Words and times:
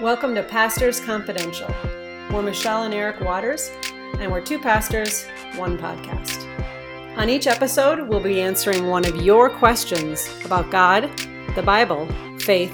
Welcome 0.00 0.36
to 0.36 0.44
Pastors 0.44 1.00
Confidential. 1.00 1.74
We're 2.32 2.42
Michelle 2.42 2.84
and 2.84 2.94
Eric 2.94 3.20
Waters, 3.20 3.68
and 4.20 4.30
we're 4.30 4.40
two 4.40 4.60
pastors, 4.60 5.26
one 5.56 5.76
podcast. 5.76 6.46
On 7.16 7.28
each 7.28 7.48
episode, 7.48 8.08
we'll 8.08 8.20
be 8.20 8.40
answering 8.40 8.86
one 8.86 9.04
of 9.04 9.16
your 9.16 9.50
questions 9.50 10.30
about 10.44 10.70
God, 10.70 11.10
the 11.56 11.64
Bible, 11.64 12.06
faith, 12.38 12.72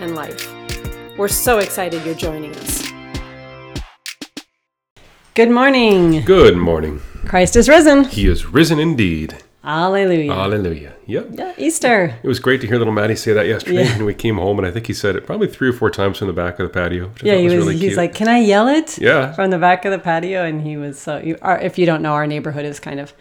and 0.00 0.16
life. 0.16 0.52
We're 1.16 1.28
so 1.28 1.58
excited 1.58 2.04
you're 2.04 2.16
joining 2.16 2.52
us. 2.56 2.90
Good 5.34 5.50
morning. 5.50 6.22
Good 6.22 6.56
morning. 6.56 7.00
Christ 7.24 7.54
is 7.54 7.68
risen. 7.68 8.02
He 8.02 8.26
is 8.26 8.46
risen 8.46 8.80
indeed. 8.80 9.43
Hallelujah. 9.64 10.34
Hallelujah. 10.34 10.94
Yep. 11.06 11.28
yeah, 11.32 11.54
Easter. 11.56 12.14
It 12.22 12.28
was 12.28 12.38
great 12.38 12.60
to 12.60 12.66
hear 12.66 12.76
little 12.76 12.92
Maddie 12.92 13.16
say 13.16 13.32
that 13.32 13.46
yesterday. 13.46 13.84
Yeah. 13.84 13.94
And 13.94 14.04
we 14.04 14.12
came 14.12 14.36
home, 14.36 14.58
and 14.58 14.66
I 14.66 14.70
think 14.70 14.86
he 14.86 14.92
said 14.92 15.16
it 15.16 15.24
probably 15.24 15.48
three 15.48 15.70
or 15.70 15.72
four 15.72 15.90
times 15.90 16.18
from 16.18 16.26
the 16.26 16.34
back 16.34 16.58
of 16.58 16.68
the 16.68 16.72
patio. 16.72 17.10
Yeah, 17.22 17.36
he 17.36 17.44
was. 17.44 17.54
really 17.54 17.78
he's 17.78 17.96
like, 17.96 18.14
"Can 18.14 18.28
I 18.28 18.40
yell 18.40 18.68
it?" 18.68 18.98
Yeah. 18.98 19.32
from 19.32 19.50
the 19.50 19.58
back 19.58 19.86
of 19.86 19.90
the 19.90 19.98
patio, 19.98 20.44
and 20.44 20.60
he 20.60 20.76
was 20.76 21.00
so. 21.00 21.16
You, 21.16 21.38
our, 21.40 21.58
if 21.58 21.78
you 21.78 21.86
don't 21.86 22.02
know, 22.02 22.12
our 22.12 22.26
neighborhood 22.26 22.66
is 22.66 22.78
kind 22.78 23.00
of, 23.00 23.14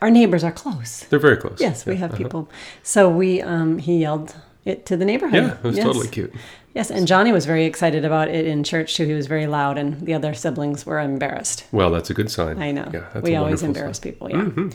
our 0.00 0.10
neighbors 0.10 0.44
are 0.44 0.52
close. 0.52 1.00
They're 1.10 1.18
very 1.18 1.36
close. 1.36 1.58
Yes, 1.60 1.84
we 1.84 1.96
have 1.96 2.12
uh-huh. 2.12 2.22
people. 2.22 2.50
So 2.84 3.08
we, 3.08 3.42
um, 3.42 3.78
he 3.78 3.98
yelled 3.98 4.36
it 4.64 4.86
to 4.86 4.96
the 4.96 5.04
neighborhood. 5.04 5.42
Yeah, 5.42 5.54
it 5.54 5.64
was 5.64 5.76
yes. 5.76 5.86
totally 5.86 6.08
cute. 6.08 6.32
Yes, 6.72 6.92
and 6.92 7.08
Johnny 7.08 7.32
was 7.32 7.46
very 7.46 7.64
excited 7.64 8.04
about 8.04 8.28
it 8.28 8.46
in 8.46 8.62
church 8.62 8.94
too. 8.94 9.06
He 9.06 9.12
was 9.12 9.26
very 9.26 9.48
loud, 9.48 9.76
and 9.76 10.06
the 10.06 10.14
other 10.14 10.34
siblings 10.34 10.86
were 10.86 11.00
embarrassed. 11.00 11.64
Well, 11.72 11.90
that's 11.90 12.10
a 12.10 12.14
good 12.14 12.30
sign. 12.30 12.62
I 12.62 12.70
know. 12.70 12.88
Yeah, 12.92 13.06
that's 13.12 13.24
we 13.24 13.34
always 13.34 13.64
embarrass 13.64 13.98
sign. 13.98 14.12
people. 14.12 14.30
Yeah. 14.30 14.70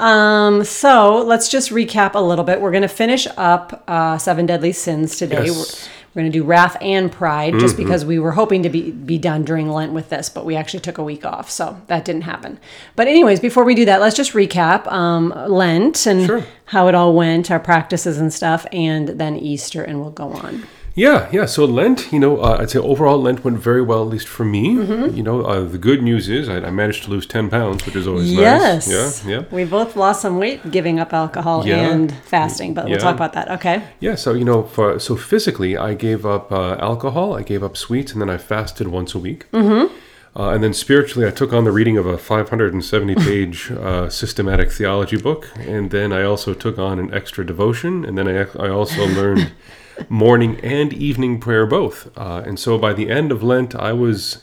Um, 0.00 0.64
so 0.64 1.18
let's 1.22 1.48
just 1.48 1.70
recap 1.70 2.14
a 2.14 2.20
little 2.20 2.44
bit. 2.44 2.60
We're 2.60 2.70
going 2.70 2.82
to 2.82 2.88
finish 2.88 3.26
up 3.36 3.84
uh, 3.86 4.18
Seven 4.18 4.46
Deadly 4.46 4.72
Sins 4.72 5.16
today. 5.16 5.44
Yes. 5.46 5.56
We're, 5.56 5.90
we're 6.12 6.22
going 6.22 6.32
to 6.32 6.38
do 6.40 6.44
Wrath 6.44 6.76
and 6.80 7.12
Pride 7.12 7.52
just 7.60 7.74
Mm-hmm. 7.76 7.84
because 7.84 8.04
we 8.04 8.18
were 8.18 8.32
hoping 8.32 8.64
to 8.64 8.68
be, 8.68 8.90
be 8.90 9.16
done 9.18 9.44
during 9.44 9.68
Lent 9.70 9.92
with 9.92 10.08
this, 10.08 10.28
but 10.28 10.44
we 10.44 10.56
actually 10.56 10.80
took 10.80 10.98
a 10.98 11.04
week 11.04 11.24
off. 11.24 11.48
So 11.50 11.80
that 11.86 12.04
didn't 12.04 12.22
happen. 12.22 12.58
But, 12.96 13.06
anyways, 13.06 13.38
before 13.38 13.62
we 13.64 13.76
do 13.76 13.84
that, 13.84 14.00
let's 14.00 14.16
just 14.16 14.32
recap 14.32 14.90
um, 14.90 15.32
Lent 15.46 16.06
and 16.06 16.26
Sure. 16.26 16.44
how 16.64 16.88
it 16.88 16.94
all 16.96 17.14
went, 17.14 17.50
our 17.50 17.60
practices 17.60 18.18
and 18.18 18.32
stuff, 18.32 18.66
and 18.72 19.08
then 19.10 19.36
Easter, 19.36 19.84
and 19.84 20.00
we'll 20.00 20.10
go 20.10 20.32
on. 20.32 20.64
Yeah, 20.94 21.28
yeah. 21.32 21.46
So 21.46 21.64
Lent, 21.64 22.12
you 22.12 22.18
know, 22.18 22.38
uh, 22.40 22.58
I'd 22.60 22.70
say 22.70 22.78
overall 22.78 23.20
Lent 23.22 23.44
went 23.44 23.58
very 23.58 23.82
well, 23.82 24.02
at 24.02 24.08
least 24.08 24.28
for 24.28 24.44
me. 24.44 24.74
Mm-hmm. 24.76 25.16
You 25.16 25.22
know, 25.22 25.42
uh, 25.42 25.64
the 25.64 25.78
good 25.78 26.02
news 26.02 26.28
is 26.28 26.48
I, 26.48 26.56
I 26.56 26.70
managed 26.70 27.04
to 27.04 27.10
lose 27.10 27.26
10 27.26 27.48
pounds, 27.50 27.86
which 27.86 27.96
is 27.96 28.06
always 28.06 28.32
Yes. 28.32 28.88
nice. 28.88 29.24
Yeah, 29.24 29.40
yeah. 29.40 29.44
We 29.50 29.64
both 29.64 29.96
lost 29.96 30.22
some 30.22 30.38
weight 30.38 30.70
giving 30.70 30.98
up 30.98 31.12
alcohol 31.12 31.66
Yeah. 31.66 31.90
and 31.90 32.12
fasting, 32.24 32.74
but 32.74 32.88
we'll 32.88 32.98
talk 32.98 33.14
about 33.14 33.32
that. 33.34 33.50
Okay. 33.52 33.82
Yeah, 34.00 34.14
so 34.16 34.34
you 34.34 34.44
know, 34.44 34.62
for 34.64 34.98
so 34.98 35.16
physically, 35.16 35.76
I 35.76 35.94
gave 35.94 36.26
up 36.26 36.50
uh, 36.52 36.76
alcohol, 36.80 37.34
I 37.34 37.42
gave 37.42 37.62
up 37.62 37.76
sweets, 37.76 38.12
and 38.12 38.20
then 38.20 38.28
I 38.30 38.36
fasted 38.38 38.88
once 38.88 39.14
a 39.14 39.18
week. 39.18 39.50
Mm-hmm. 39.52 39.94
Uh, 40.36 40.50
and 40.50 40.62
then 40.62 40.72
spiritually, 40.72 41.26
I 41.26 41.32
took 41.32 41.52
on 41.52 41.64
the 41.64 41.72
reading 41.72 41.96
of 41.98 42.06
a 42.06 42.16
570-page 42.16 43.70
uh, 43.72 44.08
systematic 44.08 44.70
theology 44.70 45.16
book, 45.16 45.48
and 45.58 45.90
then 45.90 46.12
I 46.12 46.22
also 46.22 46.54
took 46.54 46.78
on 46.78 46.98
an 47.00 47.12
extra 47.12 47.44
devotion, 47.44 48.04
and 48.04 48.16
then 48.16 48.28
I, 48.28 48.42
I 48.58 48.68
also 48.68 49.06
learned 49.08 49.50
morning 50.08 50.58
and 50.62 50.92
evening 50.92 51.40
prayer 51.40 51.66
both. 51.66 52.10
Uh, 52.16 52.42
and 52.46 52.58
so 52.58 52.78
by 52.78 52.92
the 52.92 53.10
end 53.10 53.30
of 53.32 53.42
Lent, 53.42 53.74
I 53.74 53.92
was, 53.92 54.42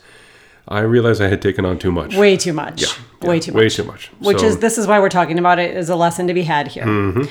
I 0.67 0.79
realized 0.81 1.21
I 1.21 1.27
had 1.29 1.41
taken 1.41 1.65
on 1.65 1.79
too 1.79 1.91
much. 1.91 2.15
Way 2.15 2.37
too 2.37 2.53
much. 2.53 2.81
Yeah, 2.81 3.27
way 3.27 3.39
too 3.39 3.51
much. 3.51 3.59
Way 3.61 3.69
too 3.69 3.83
much. 3.83 4.07
Which 4.19 4.37
So- 4.37 4.43
Mm-hmm. 4.43 4.49
is 4.53 4.59
this 4.59 4.77
is 4.77 4.87
why 4.87 4.99
we're 4.99 5.09
talking 5.09 5.39
about 5.39 5.59
it 5.59 5.75
as 5.75 5.89
a 5.89 5.95
lesson 5.95 6.27
to 6.27 6.33
be 6.33 6.43
had 6.43 6.67
here. 6.67 7.27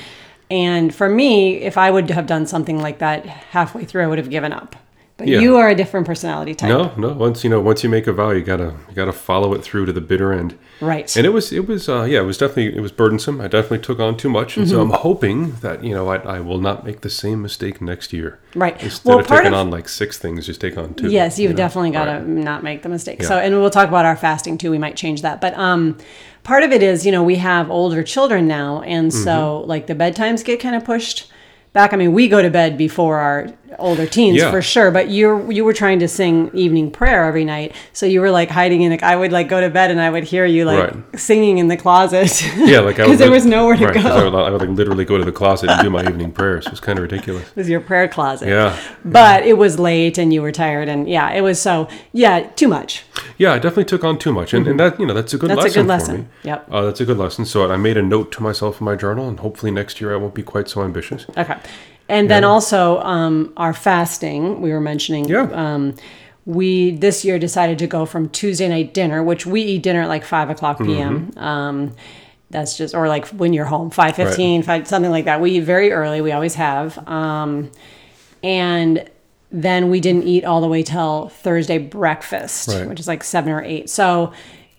And 0.49 0.95
for 0.95 1.09
me, 1.09 1.57
if 1.57 1.77
I 1.77 1.91
would 1.91 2.09
have 2.09 2.25
done 2.25 2.45
something 2.47 2.79
like 2.81 2.99
that 2.99 3.25
halfway 3.25 3.83
through, 3.83 4.03
I 4.03 4.07
would 4.07 4.17
have 4.17 4.29
given 4.29 4.53
up. 4.53 4.75
But 5.17 5.27
Yeah. 5.27 5.39
you 5.39 5.57
are 5.57 5.67
a 5.67 5.73
different 5.73 6.05
personality 6.05 6.53
type. 6.53 6.69
No, 6.69 6.91
no. 6.95 7.09
Once 7.13 7.43
you 7.43 7.49
know, 7.49 7.59
once 7.59 7.83
you 7.83 7.89
make 7.89 8.05
a 8.05 8.13
vow, 8.13 8.29
you 8.29 8.41
gotta 8.43 8.73
you 8.87 8.93
gotta 8.95 9.11
follow 9.11 9.53
it 9.55 9.63
through 9.63 9.87
to 9.87 9.91
the 9.91 9.99
bitter 10.01 10.31
end. 10.31 10.53
Right. 10.79 11.15
And 11.17 11.25
it 11.25 11.29
was, 11.31 11.51
it 11.51 11.67
was, 11.67 11.89
uh, 11.89 12.03
yeah, 12.03 12.19
it 12.19 12.25
was 12.25 12.37
definitely, 12.37 12.77
it 12.77 12.81
was 12.81 12.91
burdensome. 12.91 13.41
I 13.41 13.47
definitely 13.47 13.79
took 13.79 13.99
on 13.99 14.15
too 14.15 14.29
much, 14.29 14.57
and 14.57 14.69
so 14.69 14.75
Mm-hmm. 14.77 14.91
I'm 14.93 14.99
hoping 14.99 15.51
that 15.61 15.83
you 15.83 15.95
know 15.95 16.07
I, 16.09 16.17
I 16.17 16.39
will 16.39 16.59
not 16.59 16.85
make 16.85 17.01
the 17.01 17.09
same 17.09 17.41
mistake 17.41 17.81
next 17.81 18.13
year. 18.13 18.37
Right. 18.53 18.79
Instead 18.83 19.09
Well, 19.09 19.19
of 19.19 19.25
taking 19.27 19.47
of- 19.47 19.53
on 19.55 19.71
like 19.71 19.89
six 19.89 20.19
things, 20.19 20.45
just 20.45 20.61
take 20.61 20.77
on 20.77 20.93
two. 20.93 21.09
Yes, 21.09 21.39
you've 21.39 21.49
you 21.49 21.53
know? 21.53 21.57
definitely 21.57 21.91
got 21.91 22.05
to 22.05 22.11
Right. 22.19 22.27
not 22.27 22.61
make 22.63 22.83
the 22.83 22.89
mistake. 22.89 23.19
Yeah. 23.23 23.27
So, 23.27 23.37
and 23.39 23.55
we'll 23.59 23.71
talk 23.71 23.87
about 23.87 24.05
our 24.05 24.15
fasting 24.15 24.59
too. 24.59 24.69
We 24.69 24.77
might 24.77 24.95
change 24.95 25.23
that, 25.23 25.41
but 25.41 25.57
um, 25.57 25.97
part 26.43 26.61
of 26.61 26.71
it 26.71 26.83
is, 26.83 27.07
you 27.07 27.11
know, 27.11 27.23
we 27.23 27.37
have 27.37 27.71
older 27.71 28.03
children 28.03 28.47
now, 28.47 28.81
and 28.81 29.11
Mm-hmm. 29.11 29.23
so 29.23 29.63
like 29.65 29.87
the 29.87 29.95
bedtimes 29.95 30.45
get 30.45 30.59
kind 30.59 30.75
of 30.75 30.85
pushed 30.85 31.31
back. 31.73 31.91
I 31.91 31.97
mean, 31.97 32.13
we 32.13 32.27
go 32.27 32.41
to 32.43 32.51
bed 32.51 32.77
before 32.77 33.17
our 33.17 33.47
older 33.79 34.05
teens 34.05 34.37
Yeah. 34.37 34.51
for 34.51 34.61
sure, 34.61 34.91
but 34.91 35.09
you 35.09 35.49
you 35.51 35.63
were 35.65 35.73
trying 35.73 35.99
to 35.99 36.07
sing 36.07 36.49
evening 36.53 36.91
prayer 36.91 37.25
every 37.25 37.45
night, 37.45 37.75
so 37.93 38.05
you 38.05 38.21
were 38.21 38.31
like 38.31 38.49
hiding 38.49 38.81
in. 38.81 38.97
I 39.03 39.15
would 39.15 39.31
like 39.31 39.49
go 39.49 39.59
to 39.61 39.69
bed 39.69 39.91
and 39.91 39.99
I 40.01 40.09
would 40.09 40.23
hear 40.23 40.45
you 40.45 40.65
like 40.65 40.83
Right. 40.93 41.19
singing 41.19 41.57
in 41.57 41.67
the 41.67 41.77
closet. 41.77 42.29
Yeah, 42.57 42.79
like 42.79 42.95
because 42.97 43.19
there 43.23 43.31
was 43.31 43.45
nowhere 43.45 43.75
to 43.77 43.85
right, 43.85 43.93
go. 43.93 43.99
I 44.09 44.23
would, 44.23 44.33
I 44.35 44.49
would 44.51 44.61
like 44.61 44.69
literally 44.69 45.05
go 45.05 45.17
to 45.17 45.25
the 45.25 45.31
closet 45.31 45.69
and 45.69 45.81
do 45.81 45.89
my 45.89 46.01
evening 46.07 46.31
prayers. 46.31 46.65
It 46.65 46.71
was 46.71 46.79
kind 46.79 46.97
of 46.99 47.03
ridiculous. 47.03 47.43
it 47.49 47.55
was 47.55 47.69
your 47.69 47.81
prayer 47.81 48.07
closet. 48.07 48.47
Yeah, 48.47 48.77
But 49.05 49.45
it 49.45 49.57
was 49.57 49.77
late 49.79 50.17
and 50.17 50.33
you 50.33 50.41
were 50.41 50.51
tired 50.51 50.87
and 50.89 51.07
yeah, 51.09 51.31
it 51.31 51.41
was 51.41 51.59
so 51.61 51.87
yeah, 52.13 52.41
too 52.55 52.67
much. 52.67 53.03
yeah, 53.37 53.53
I 53.53 53.59
definitely 53.59 53.85
took 53.85 54.03
on 54.03 54.17
too 54.17 54.31
much, 54.33 54.53
and, 54.53 54.67
and 54.67 54.79
that 54.79 54.99
you 54.99 55.05
know 55.05 55.13
that's 55.13 55.33
a 55.33 55.37
good 55.37 55.47
Mm-hmm. 55.49 55.61
That's 55.61 55.75
a 55.75 55.83
lesson 55.83 55.87
good 55.87 55.87
for 55.87 56.11
lesson. 56.13 56.17
me. 56.43 56.49
Yep. 56.51 56.67
Uh, 56.71 56.81
that's 56.85 57.01
a 57.01 57.05
good 57.05 57.17
lesson. 57.17 57.45
So 57.45 57.71
I 57.71 57.77
made 57.77 57.97
a 57.97 58.01
note 58.03 58.31
to 58.33 58.43
myself 58.43 58.79
in 58.81 58.85
my 58.85 58.95
journal, 58.95 59.27
and 59.29 59.39
hopefully 59.39 59.71
next 59.71 59.99
year 60.01 60.13
I 60.13 60.17
won't 60.17 60.35
be 60.35 60.43
quite 60.43 60.67
so 60.69 60.81
ambitious. 60.83 61.25
Okay. 61.37 61.55
And 62.09 62.29
then 62.29 62.43
also 62.43 62.99
um, 62.99 63.53
our 63.57 63.73
fasting, 63.73 64.61
we 64.61 64.71
were 64.71 64.79
mentioning. 64.79 65.27
Yeah. 65.27 65.49
Um, 65.51 65.95
we 66.45 66.91
this 66.91 67.25
year 67.25 67.37
decided 67.37 67.77
to 67.79 67.87
go 67.87 68.05
from 68.05 68.29
Tuesday 68.29 68.69
night 68.69 68.93
dinner, 68.93 69.21
which 69.21 69.45
we 69.45 69.61
eat 69.61 69.83
dinner 69.83 70.03
at 70.03 70.07
like 70.07 70.23
five 70.23 70.49
o'clock 70.49 70.77
p.m. 70.77 71.31
Mm-hmm. 71.31 71.39
Um, 71.39 71.95
that's 72.49 72.77
just 72.77 72.95
or 72.95 73.09
like 73.09 73.27
when 73.29 73.51
you're 73.51 73.65
home, 73.65 73.89
five 73.89 74.15
fifteen, 74.15 74.63
five 74.63 74.87
something 74.87 75.11
like 75.11 75.25
that. 75.25 75.41
We 75.41 75.57
eat 75.57 75.65
very 75.65 75.91
early. 75.91 76.21
We 76.21 76.31
always 76.31 76.55
have. 76.55 76.97
Um, 77.05 77.69
and 78.41 79.09
then 79.51 79.89
we 79.89 79.99
didn't 79.99 80.23
eat 80.23 80.45
all 80.45 80.61
the 80.61 80.67
way 80.67 80.83
till 80.83 81.29
Thursday 81.29 81.77
breakfast, 81.77 82.69
Right. 82.69 82.87
which 82.87 82.99
is 82.99 83.07
like 83.07 83.23
seven 83.23 83.51
or 83.51 83.61
eight. 83.61 83.89
So 83.89 84.31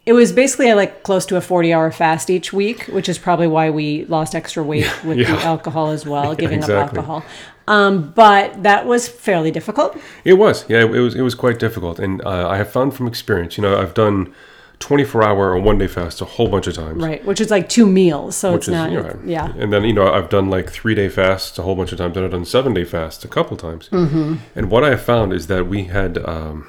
it 0.08 0.12
was 0.14 0.32
basically 0.32 0.72
like 0.72 1.02
close 1.08 1.26
to 1.26 1.36
a 1.36 1.40
40 1.40 1.72
hour 1.74 1.90
fast 1.92 2.30
each 2.30 2.52
week, 2.52 2.84
which 2.96 3.08
is 3.08 3.18
probably 3.18 3.46
why 3.46 3.68
we 3.70 4.04
lost 4.06 4.34
extra 4.34 4.62
weight 4.70 4.88
with 5.04 5.18
Yeah. 5.18 5.36
the 5.36 5.42
alcohol 5.42 5.90
as 5.90 6.06
well, 6.06 6.34
giving 6.44 6.62
up 6.64 6.70
alcohol. 6.70 7.22
Um, 7.66 8.12
but 8.14 8.62
that 8.62 8.86
was 8.86 9.06
fairly 9.26 9.50
difficult. 9.50 9.90
It 10.24 10.34
was, 10.34 10.64
yeah, 10.70 10.80
it 10.80 10.88
was. 11.06 11.14
It 11.14 11.20
was 11.20 11.34
quite 11.34 11.58
difficult, 11.58 11.98
and 11.98 12.22
uh, 12.24 12.48
I 12.48 12.56
have 12.56 12.70
found 12.72 12.94
from 12.94 13.06
experience. 13.06 13.58
You 13.58 13.62
know, 13.62 13.78
I've 13.82 13.92
done 13.92 14.32
twenty-four 14.78 15.22
hour 15.22 15.50
or 15.52 15.58
one 15.60 15.76
day 15.76 15.86
fast 15.88 16.22
a 16.22 16.24
whole 16.24 16.48
bunch 16.48 16.66
of 16.66 16.74
times. 16.74 17.02
Right, 17.02 17.22
which 17.26 17.40
is 17.42 17.50
like 17.50 17.68
two 17.68 17.84
meals, 17.84 18.36
so 18.36 18.52
Which 18.52 18.60
it's 18.60 18.68
is, 18.68 18.72
not. 18.74 18.90
you 18.90 19.02
know, 19.02 19.18
yeah, 19.26 19.52
And 19.58 19.70
then, 19.72 19.82
you 19.84 19.92
know, 19.92 20.10
I've 20.10 20.30
done 20.30 20.48
like 20.48 20.70
three 20.70 20.94
day 20.94 21.10
fasts 21.10 21.58
a 21.58 21.62
whole 21.62 21.74
bunch 21.74 21.92
of 21.92 21.98
times, 21.98 22.16
and 22.16 22.24
I've 22.24 22.32
done 22.32 22.46
seven 22.46 22.72
day 22.72 22.84
fasts 22.84 23.22
a 23.24 23.28
couple 23.28 23.56
times. 23.58 23.90
Mm-hmm. 23.90 24.36
And 24.56 24.70
what 24.70 24.82
I 24.84 24.90
have 24.90 25.02
found 25.02 25.32
is 25.34 25.48
that 25.48 25.66
we 25.66 25.84
had, 25.84 26.16
um, 26.26 26.66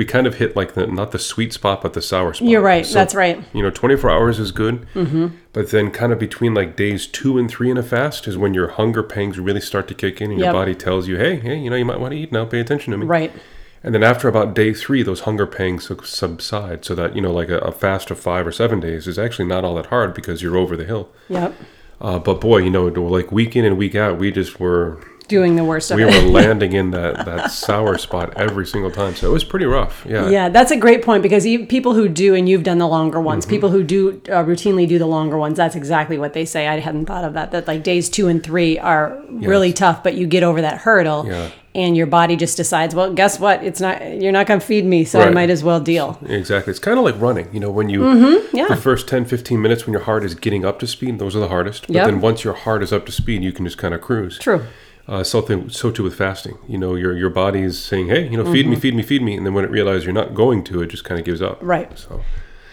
we 0.00 0.06
kind 0.06 0.26
of 0.26 0.36
hit 0.36 0.56
like 0.56 0.72
the, 0.72 0.86
not 0.86 1.12
the 1.12 1.18
sweet 1.18 1.52
spot, 1.52 1.82
but 1.82 1.92
the 1.92 2.00
sour 2.00 2.32
spot. 2.32 2.48
you're 2.48 2.62
right. 2.62 2.86
So, 2.86 2.94
that's 2.94 3.14
right. 3.14 3.38
You 3.52 3.62
know, 3.62 3.68
24 3.68 4.08
hours 4.08 4.38
is 4.38 4.50
good, 4.50 4.86
mm-hmm. 4.94 5.26
but 5.52 5.72
then 5.72 5.90
kind 5.90 6.10
of 6.10 6.18
between 6.18 6.54
like 6.54 6.74
days 6.74 7.06
two 7.06 7.36
and 7.36 7.50
three 7.50 7.70
in 7.70 7.76
a 7.76 7.82
fast 7.82 8.26
is 8.26 8.38
when 8.38 8.54
your 8.54 8.68
hunger 8.68 9.02
pangs 9.02 9.38
really 9.38 9.60
start 9.60 9.88
to 9.88 9.94
kick 9.94 10.22
in, 10.22 10.30
and 10.30 10.40
Yep. 10.40 10.46
your 10.46 10.52
body 10.54 10.74
tells 10.74 11.06
you, 11.06 11.18
hey, 11.18 11.38
hey, 11.38 11.58
you 11.58 11.68
know, 11.68 11.76
you 11.76 11.84
might 11.84 12.00
want 12.00 12.12
to 12.12 12.18
eat 12.18 12.32
now. 12.32 12.46
Pay 12.46 12.60
attention 12.60 12.92
to 12.92 12.96
me. 12.96 13.04
Right. 13.04 13.30
And 13.84 13.94
then 13.94 14.02
after 14.02 14.26
about 14.26 14.54
day 14.54 14.72
three, 14.72 15.02
those 15.02 15.20
hunger 15.20 15.46
pangs 15.46 15.88
sub- 15.88 16.06
subside, 16.06 16.86
so 16.86 16.94
that 16.94 17.14
you 17.14 17.20
know, 17.20 17.30
like 17.30 17.50
a, 17.50 17.58
a 17.58 17.70
fast 17.70 18.10
of 18.10 18.18
five 18.18 18.46
or 18.46 18.52
seven 18.52 18.80
days 18.80 19.06
is 19.06 19.18
actually 19.18 19.48
not 19.48 19.66
all 19.66 19.74
that 19.74 19.86
hard 19.86 20.14
because 20.14 20.40
you're 20.40 20.56
over 20.56 20.78
the 20.78 20.84
hill. 20.84 21.10
Yep. 21.28 21.54
Uh, 22.00 22.18
but 22.18 22.40
boy, 22.40 22.56
you 22.56 22.70
know, 22.70 22.86
like 22.86 23.30
week 23.30 23.54
in 23.54 23.66
and 23.66 23.76
week 23.76 23.94
out, 23.94 24.18
we 24.18 24.32
just 24.32 24.58
were 24.58 24.98
Doing 25.30 25.56
the 25.56 25.64
worst 25.64 25.90
of 25.90 25.96
we 25.96 26.04
it. 26.04 26.08
were 26.24 26.28
landing 26.40 26.72
in 26.74 26.90
that 26.90 27.24
that 27.24 27.50
sour 27.50 27.96
spot 27.96 28.34
every 28.36 28.66
single 28.66 28.90
time. 28.90 29.14
So 29.14 29.28
it 29.30 29.32
was 29.32 29.44
pretty 29.44 29.64
rough. 29.64 30.04
Yeah. 30.08 30.28
Yeah, 30.28 30.48
that's 30.50 30.70
a 30.70 30.76
great 30.76 31.02
point 31.02 31.22
because 31.22 31.44
people 31.68 31.94
who 31.94 32.08
do, 32.08 32.34
and 32.34 32.48
you've 32.48 32.64
done 32.64 32.78
the 32.78 32.88
longer 32.88 33.20
ones, 33.20 33.44
Mm-hmm. 33.46 33.50
people 33.54 33.70
who 33.70 33.82
do 33.82 34.20
uh, 34.28 34.44
routinely 34.44 34.86
do 34.86 34.98
the 34.98 35.06
longer 35.06 35.38
ones, 35.38 35.56
that's 35.56 35.74
exactly 35.76 36.18
what 36.18 36.32
they 36.34 36.44
say. 36.44 36.68
I 36.68 36.80
hadn't 36.80 37.06
thought 37.06 37.24
of 37.24 37.32
that. 37.34 37.52
That 37.52 37.66
like 37.66 37.82
days 37.82 38.10
two 38.10 38.26
and 38.28 38.42
three 38.42 38.78
are 38.78 39.18
really 39.30 39.72
tough, 39.72 40.02
but 40.02 40.14
you 40.14 40.26
get 40.26 40.42
over 40.42 40.60
that 40.60 40.78
hurdle, 40.78 41.26
Yeah. 41.26 41.50
and 41.74 41.96
your 41.96 42.06
body 42.08 42.34
just 42.36 42.56
decides, 42.56 42.94
well, 42.94 43.12
guess 43.14 43.38
what? 43.38 43.62
It's 43.62 43.80
not 43.80 44.20
you're 44.20 44.32
not 44.32 44.46
going 44.48 44.58
to 44.60 44.66
feed 44.66 44.84
me, 44.84 45.04
so 45.04 45.20
I 45.20 45.30
might 45.30 45.50
as 45.50 45.62
well 45.62 45.78
deal. 45.80 46.18
Exactly. 46.26 46.72
It's 46.72 46.80
kind 46.80 46.98
of 46.98 47.04
like 47.04 47.18
running. 47.20 47.48
You 47.54 47.60
know, 47.60 47.70
when 47.70 47.88
you 47.88 48.00
Mm-hmm. 48.00 48.56
yeah. 48.56 48.66
the 48.66 48.76
first 48.76 49.06
10, 49.08 49.24
15 49.26 49.62
minutes 49.62 49.86
when 49.86 49.92
your 49.92 50.02
heart 50.02 50.24
is 50.24 50.34
getting 50.34 50.64
up 50.64 50.78
to 50.80 50.86
speed, 50.88 51.18
those 51.20 51.36
are 51.36 51.40
the 51.40 51.48
hardest. 51.48 51.86
But 51.86 51.94
Yep. 51.96 52.06
then 52.06 52.20
once 52.20 52.42
your 52.42 52.54
heart 52.54 52.82
is 52.82 52.92
up 52.92 53.06
to 53.06 53.12
speed, 53.12 53.44
you 53.44 53.52
can 53.52 53.64
just 53.64 53.78
kind 53.78 53.94
of 53.94 54.00
cruise. 54.00 54.38
True. 54.38 54.64
Uh, 55.10 55.24
something 55.24 55.68
so 55.68 55.90
too 55.90 56.04
with 56.04 56.14
fasting. 56.14 56.56
You 56.68 56.78
know, 56.78 56.94
your 56.94 57.16
your 57.16 57.30
body 57.30 57.62
is 57.62 57.76
saying, 57.82 58.06
"Hey, 58.08 58.28
you 58.28 58.36
know, 58.36 58.44
feed 58.52 58.62
Mm-hmm. 58.66 58.70
me, 58.70 58.76
feed 58.84 58.94
me, 58.94 59.02
feed 59.02 59.22
me," 59.22 59.36
and 59.36 59.44
then 59.44 59.54
when 59.54 59.64
it 59.64 59.70
realizes 59.70 60.04
you're 60.04 60.14
not 60.22 60.34
going 60.34 60.62
to, 60.64 60.82
it 60.82 60.86
just 60.86 61.02
kind 61.04 61.18
of 61.18 61.24
gives 61.26 61.42
up. 61.42 61.58
Right. 61.60 61.90
So, 61.98 62.22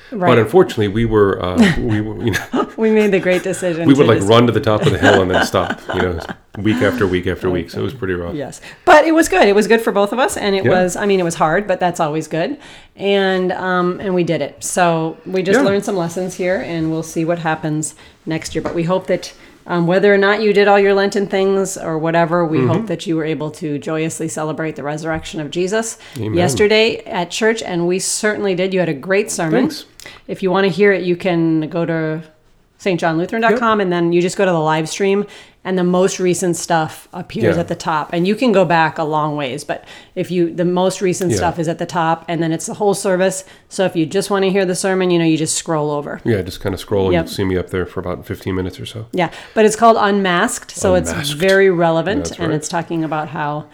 Right. 0.09 0.29
But 0.29 0.37
unfortunately, 0.39 0.87
we 0.87 1.03
were 1.03 1.43
uh, 1.43 1.57
we 1.79 1.99
were, 1.99 2.23
you 2.23 2.31
know 2.31 2.71
We 2.77 2.91
made 2.91 3.11
the 3.11 3.19
great 3.19 3.43
decision. 3.43 3.87
we 3.87 3.93
would 3.95 4.07
like 4.07 4.19
just- 4.19 4.29
run 4.29 4.45
to 4.45 4.53
the 4.53 4.61
top 4.61 4.83
of 4.85 4.91
the 4.93 4.99
hill 4.99 5.21
and 5.21 5.29
then 5.31 5.43
stop. 5.45 5.81
You 5.95 6.01
know, 6.01 6.19
week 6.59 6.81
after 6.89 7.05
week 7.07 7.25
after 7.27 7.49
week. 7.49 7.71
So 7.71 7.79
it 7.79 7.83
was 7.83 7.93
pretty 7.95 8.13
rough. 8.13 8.33
Yes, 8.35 8.61
but 8.85 9.03
it 9.05 9.13
was 9.13 9.27
good. 9.29 9.47
It 9.47 9.55
was 9.55 9.67
good 9.67 9.81
for 9.81 9.91
both 9.91 10.13
of 10.13 10.19
us, 10.19 10.37
and 10.37 10.55
it 10.55 10.63
Yeah. 10.63 10.71
was. 10.77 10.95
I 10.95 11.05
mean, 11.07 11.19
it 11.19 11.23
was 11.31 11.35
hard, 11.35 11.67
but 11.67 11.79
that's 11.81 11.99
always 11.99 12.27
good. 12.27 12.57
And 12.95 13.51
um, 13.51 13.99
and 13.99 14.13
we 14.13 14.23
did 14.23 14.41
it. 14.41 14.63
So 14.63 15.17
we 15.25 15.41
just 15.43 15.59
Yeah. 15.59 15.65
learned 15.65 15.83
some 15.83 15.97
lessons 15.97 16.35
here, 16.35 16.61
and 16.61 16.89
we'll 16.91 17.03
see 17.15 17.25
what 17.25 17.39
happens 17.39 17.95
next 18.27 18.53
year. 18.55 18.61
But 18.61 18.75
we 18.75 18.83
hope 18.83 19.07
that. 19.07 19.33
Um, 19.69 19.85
whether 19.85 20.13
or 20.13 20.17
not 20.17 20.41
you 20.41 20.53
did 20.53 20.67
all 20.69 20.79
your 20.79 20.93
Lenten 20.93 21.27
things 21.27 21.77
or 21.77 21.97
whatever, 21.99 22.45
we 22.45 22.59
Mm-hmm. 22.59 22.67
hope 22.69 22.87
that 22.87 23.05
you 23.05 23.15
were 23.17 23.25
able 23.25 23.51
to 23.51 23.77
joyously 23.77 24.29
celebrate 24.29 24.75
the 24.77 24.83
resurrection 24.83 25.39
of 25.41 25.51
Jesus 25.51 25.97
Amen. 26.15 26.33
yesterday 26.35 26.97
at 27.03 27.29
church, 27.29 27.61
and 27.61 27.85
we 27.85 27.99
certainly 27.99 28.55
did. 28.55 28.73
You 28.73 28.79
had 28.79 28.89
a 28.89 28.93
great 28.93 29.29
sermon. 29.29 29.69
Thanks. 29.69 29.85
If 30.27 30.41
you 30.41 30.51
want 30.51 30.63
to 30.65 30.69
hear 30.71 30.93
it, 30.93 31.03
you 31.03 31.17
can 31.17 31.69
go 31.69 31.85
to 31.85 32.23
stjohnlutheran.com 32.79 33.81
and 33.81 33.91
then 33.91 34.13
you 34.13 34.21
just 34.21 34.37
go 34.37 34.45
to 34.45 34.51
the 34.51 34.59
live 34.59 34.87
stream 34.87 35.25
and 35.67 35.77
the 35.77 35.83
most 35.83 36.17
recent 36.19 36.55
stuff 36.55 37.09
appears 37.11 37.55
Yeah. 37.55 37.59
at 37.63 37.67
the 37.67 37.75
top 37.75 38.09
and 38.13 38.25
you 38.25 38.35
can 38.35 38.51
go 38.53 38.63
back 38.65 38.97
a 38.97 39.03
long 39.03 39.35
ways 39.35 39.63
but 39.65 39.83
if 40.15 40.31
you 40.31 40.53
the 40.53 40.63
most 40.65 41.01
recent 41.01 41.29
Yeah. 41.31 41.37
stuff 41.37 41.59
is 41.59 41.67
at 41.67 41.77
the 41.77 41.85
top 41.85 42.23
and 42.29 42.41
then 42.41 42.51
it's 42.53 42.65
the 42.67 42.75
whole 42.75 42.93
service 42.93 43.43
so 43.67 43.83
if 43.83 43.93
you 43.95 44.05
just 44.05 44.29
want 44.31 44.43
to 44.45 44.49
hear 44.49 44.65
the 44.65 44.75
sermon 44.75 45.11
you 45.11 45.19
know 45.19 45.25
you 45.25 45.37
just 45.37 45.57
scroll 45.57 45.91
over 45.91 46.21
Yeah, 46.23 46.41
just 46.41 46.61
kind 46.61 46.73
of 46.73 46.79
scroll 46.79 47.05
and 47.07 47.13
Yep. 47.13 47.25
you'll 47.25 47.33
see 47.33 47.43
me 47.43 47.57
up 47.57 47.69
there 47.69 47.85
for 47.85 47.99
about 47.99 48.25
15 48.25 48.55
minutes 48.55 48.79
or 48.79 48.85
so. 48.85 49.07
yeah 49.11 49.29
but 49.53 49.65
it's 49.65 49.75
called 49.75 49.97
unmasked 49.99 50.71
so 50.71 50.95
it's 50.95 51.11
very 51.31 51.69
relevant 51.69 52.23
That's 52.29 52.39
and 52.39 52.53
it's 52.53 52.69
talking 52.69 53.03
about 53.03 53.27
how 53.29 53.65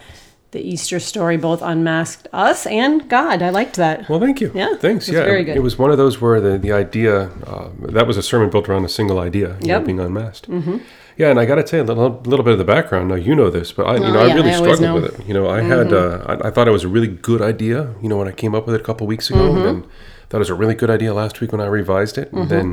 the 0.53 0.61
easter 0.73 0.99
story 0.99 1.37
both 1.37 1.61
unmasked 1.61 2.27
us 2.31 2.65
and 2.67 3.09
god 3.09 3.41
i 3.41 3.49
liked 3.59 3.75
that 3.75 4.07
Well, 4.09 4.19
thank 4.25 4.39
you. 4.41 4.49
Yeah, 4.55 4.75
thanks. 4.85 5.07
Yeah, 5.09 5.23
very 5.25 5.41
it- 5.41 5.45
good. 5.45 5.57
It 5.57 5.63
was 5.69 5.75
one 5.77 5.91
of 5.91 5.97
those 5.97 6.15
where 6.21 6.39
the 6.39 6.57
the 6.57 6.71
idea 6.71 7.13
uh, 7.51 7.67
that 7.97 8.05
was 8.07 8.17
a 8.17 8.23
sermon 8.23 8.49
built 8.49 8.69
around 8.69 8.85
a 8.85 8.89
single 8.99 9.19
idea, 9.29 9.57
you 9.61 9.67
know, 9.67 9.81
being 9.81 9.99
unmasked. 9.99 10.47
Mm-hmm. 10.49 10.77
Yeah, 11.21 11.29
and 11.31 11.39
I 11.39 11.45
got 11.45 11.55
to 11.61 11.63
tell 11.63 11.77
you 11.79 11.85
a 11.85 11.89
little, 11.93 12.21
little 12.31 12.43
bit 12.47 12.53
of 12.57 12.61
the 12.65 12.69
background. 12.75 13.05
Now 13.09 13.19
you 13.27 13.33
know 13.35 13.49
this, 13.57 13.71
but 13.77 13.85
I, 13.85 13.95
you 13.97 14.03
Oh, 14.05 14.13
know, 14.13 14.25
yeah, 14.25 14.33
I 14.33 14.35
really 14.39 14.49
I 14.51 14.61
struggled 14.63 14.93
with 15.03 15.05
it. 15.19 15.27
You 15.27 15.33
know, 15.37 15.45
I 15.57 15.61
had 15.61 15.93
uh, 15.93 16.23
I, 16.31 16.47
I 16.47 16.49
thought 16.53 16.67
it 16.67 16.75
was 16.79 16.83
a 16.89 16.93
really 16.95 17.11
good 17.29 17.41
idea. 17.53 17.77
You 18.01 18.09
know, 18.09 18.17
when 18.21 18.27
I 18.33 18.35
came 18.43 18.53
up 18.57 18.65
with 18.65 18.73
it 18.75 18.81
a 18.81 18.87
couple 18.89 19.05
weeks 19.07 19.29
ago, 19.29 19.39
Mm-hmm. 19.45 19.57
and 19.57 19.65
then 19.83 19.89
thought 20.29 20.37
it 20.41 20.45
was 20.47 20.49
a 20.57 20.59
really 20.63 20.75
good 20.81 20.89
idea 20.97 21.11
last 21.13 21.39
week 21.41 21.51
when 21.53 21.61
I 21.61 21.67
revised 21.81 22.17
it, 22.17 22.31
and 22.33 22.49
then. 22.49 22.67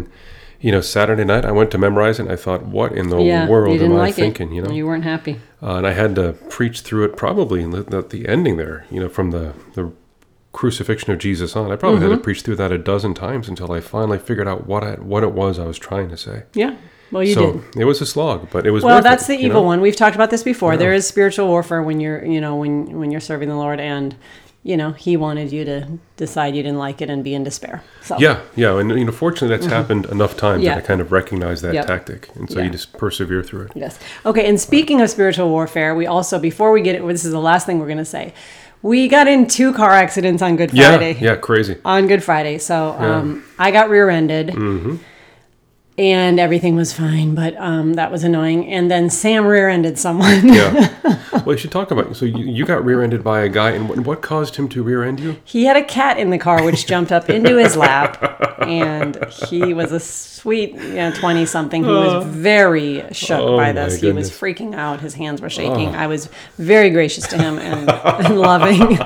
You 0.61 0.73
know, 0.73 0.81
Saturday 0.83 1.25
night 1.25 1.45
I 1.45 1.53
went 1.53 1.71
to 1.71 1.79
memorize 1.79 2.19
it. 2.19 2.25
and 2.25 2.33
I 2.33 2.37
thought, 2.37 2.67
"What 2.67 2.93
in 2.93 3.09
the 3.09 3.19
yeah 3.19 3.49
world 3.49 3.81
am 3.81 3.97
I 3.97 4.13
thinking?" 4.13 4.51
it 4.53 4.55
You 4.57 4.63
know, 4.63 4.71
you 4.71 4.87
weren't 4.87 5.05
happy 5.05 5.41
uh, 5.63 5.77
and 5.77 5.87
I 5.87 5.93
had 5.93 6.15
to 6.17 6.35
preach 6.49 6.81
through 6.81 7.05
it 7.05 7.17
probably 7.17 7.63
in 7.63 7.71
the, 7.71 8.25
ending 8.29 8.57
there, 8.57 8.85
you 8.91 9.01
know, 9.01 9.09
from 9.09 9.31
the, 9.31 9.55
the 9.75 9.91
crucifixion 10.53 11.13
of 11.13 11.19
Jesus 11.19 11.57
on. 11.57 11.71
I 11.73 11.77
probably 11.77 12.01
Mm-hmm. 12.01 12.11
had 12.11 12.17
to 12.17 12.23
preach 12.23 12.43
through 12.43 12.57
that 12.57 12.73
a 12.73 12.79
dozen 12.79 13.15
times 13.15 13.49
until 13.49 13.73
I 13.73 13.81
finally 13.81 14.19
figured 14.19 14.49
out 14.49 14.67
what 14.67 14.83
I, 14.85 14.93
what 14.95 15.23
it 15.23 15.33
was 15.33 15.59
I 15.59 15.65
was 15.67 15.79
trying 15.79 16.09
to 16.11 16.17
say. 16.17 16.43
yeah 16.55 16.77
well 17.13 17.23
you 17.25 17.35
so 17.35 17.53
did 17.53 17.77
it 17.83 17.85
was 17.85 18.01
a 18.01 18.07
slog, 18.07 18.49
but 18.51 18.67
it 18.67 18.71
was 18.71 18.85
Well, 18.85 19.01
that's 19.03 19.25
it, 19.25 19.39
the 19.39 19.45
evil 19.45 19.63
know? 19.63 19.67
one. 19.69 19.81
We've 19.81 19.97
talked 19.97 20.15
about 20.15 20.31
this 20.31 20.43
before. 20.43 20.77
There 20.77 20.93
is 20.93 21.07
spiritual 21.07 21.47
warfare 21.49 21.83
when 21.83 22.01
you're, 22.01 22.25
you 22.25 22.41
know, 22.41 22.57
when 22.57 22.99
when 23.01 23.11
you're 23.11 23.21
serving 23.21 23.49
the 23.49 23.57
Lord, 23.57 23.81
and 23.81 24.15
you 24.63 24.77
know, 24.77 24.93
He 24.93 25.17
wanted 25.17 25.53
you 25.53 25.65
to 25.65 25.89
decide 26.17 26.55
you 26.55 26.63
didn't 26.63 26.79
like 26.79 27.01
it 27.01 27.09
and 27.09 27.25
be 27.25 27.35
in 27.35 27.45
despair. 27.45 27.83
So 28.03 28.19
Yeah, 28.19 28.41
yeah, 28.57 28.79
and 28.79 28.91
you 28.91 29.05
know, 29.07 29.13
fortunately, 29.13 29.57
that's 29.57 29.73
happened 29.73 30.07
enough 30.07 30.37
times 30.37 30.59
Mm-hmm. 30.59 30.65
Yeah. 30.67 30.75
that 30.75 30.85
I 30.85 30.87
kind 30.87 31.01
of 31.01 31.13
recognize 31.13 31.63
that 31.63 31.73
Yep. 31.75 31.87
tactic, 31.87 32.29
and 32.37 32.51
so 32.51 32.59
Yeah. 32.59 32.67
you 32.67 32.71
just 32.71 32.93
persevere 32.99 33.43
through 33.43 33.63
it. 33.67 33.73
yes, 33.75 33.99
okay. 34.27 34.47
And 34.49 34.61
speaking 34.61 35.01
of 35.01 35.09
spiritual 35.11 35.49
warfare, 35.49 35.95
we 35.95 36.07
also 36.07 36.39
before 36.39 36.73
we 36.73 36.83
get 36.83 36.95
it, 36.95 37.07
this 37.07 37.25
is 37.25 37.33
the 37.33 37.41
last 37.41 37.65
thing 37.67 37.79
we're 37.79 37.87
going 37.87 37.99
to 37.99 38.05
say. 38.05 38.33
We 38.83 39.09
got 39.09 39.29
in 39.29 39.47
two 39.47 39.75
car 39.75 39.91
accidents 39.93 40.41
on 40.43 40.57
Good 40.57 40.71
Friday. 40.71 41.17
yeah, 41.21 41.37
crazy. 41.37 41.77
On 41.85 42.07
Good 42.07 42.23
Friday, 42.25 42.57
so 42.59 42.93
um, 42.99 43.45
I 43.59 43.71
got 43.71 43.91
rear-ended. 43.91 44.49
Mm-hmm. 44.49 44.97
And 45.99 46.41
everything 46.41 46.77
was 46.77 46.95
fine, 46.95 47.35
but 47.35 47.55
um, 47.59 47.95
that 47.95 48.11
was 48.11 48.25
annoying. 48.25 48.67
And 48.73 48.91
then 48.91 49.11
Sam 49.11 49.45
rear-ended 49.45 49.99
someone. 49.99 50.49
Yeah. 50.49 50.89
well, 51.45 51.53
you 51.53 51.59
should 51.59 51.73
talk 51.73 51.91
about. 51.91 52.17
So 52.17 52.25
you, 52.25 52.45
you 52.45 52.65
got 52.65 52.83
rear-ended 52.85 53.23
by 53.23 53.41
a 53.43 53.49
guy, 53.51 53.73
and 53.73 53.87
what, 53.89 53.99
what 54.01 54.23
caused 54.23 54.57
him 54.57 54.67
to 54.71 54.83
rear-end 54.83 55.21
you? 55.21 55.37
He 55.45 55.65
had 55.67 55.77
a 55.77 55.85
cat 55.85 56.19
in 56.19 56.31
the 56.31 56.39
car 56.39 56.63
which 56.65 56.87
jumped 56.87 57.13
up 57.13 57.29
into 57.29 57.59
his 57.59 57.77
lap, 57.77 58.17
and 58.63 59.19
he 59.49 59.75
was 59.75 59.93
a 59.93 60.01
sweet, 60.01 60.73
you 60.75 60.95
know. 60.95 61.11
He 61.11 61.83
was 61.83 62.25
very 62.27 63.05
shook 63.13 63.41
Oh, 63.41 63.57
by 63.59 63.73
this. 63.73 64.01
He 64.01 64.11
was 64.13 64.31
freaking 64.31 64.75
out. 64.75 65.01
His 65.01 65.15
hands 65.15 65.43
were 65.43 65.51
shaking. 65.51 65.95
I 65.95 66.07
was 66.07 66.31
very 66.57 66.89
gracious 66.91 67.27
to 67.29 67.37
him 67.37 67.59
and, 67.59 67.91
and 68.05 68.39
loving, 68.39 68.99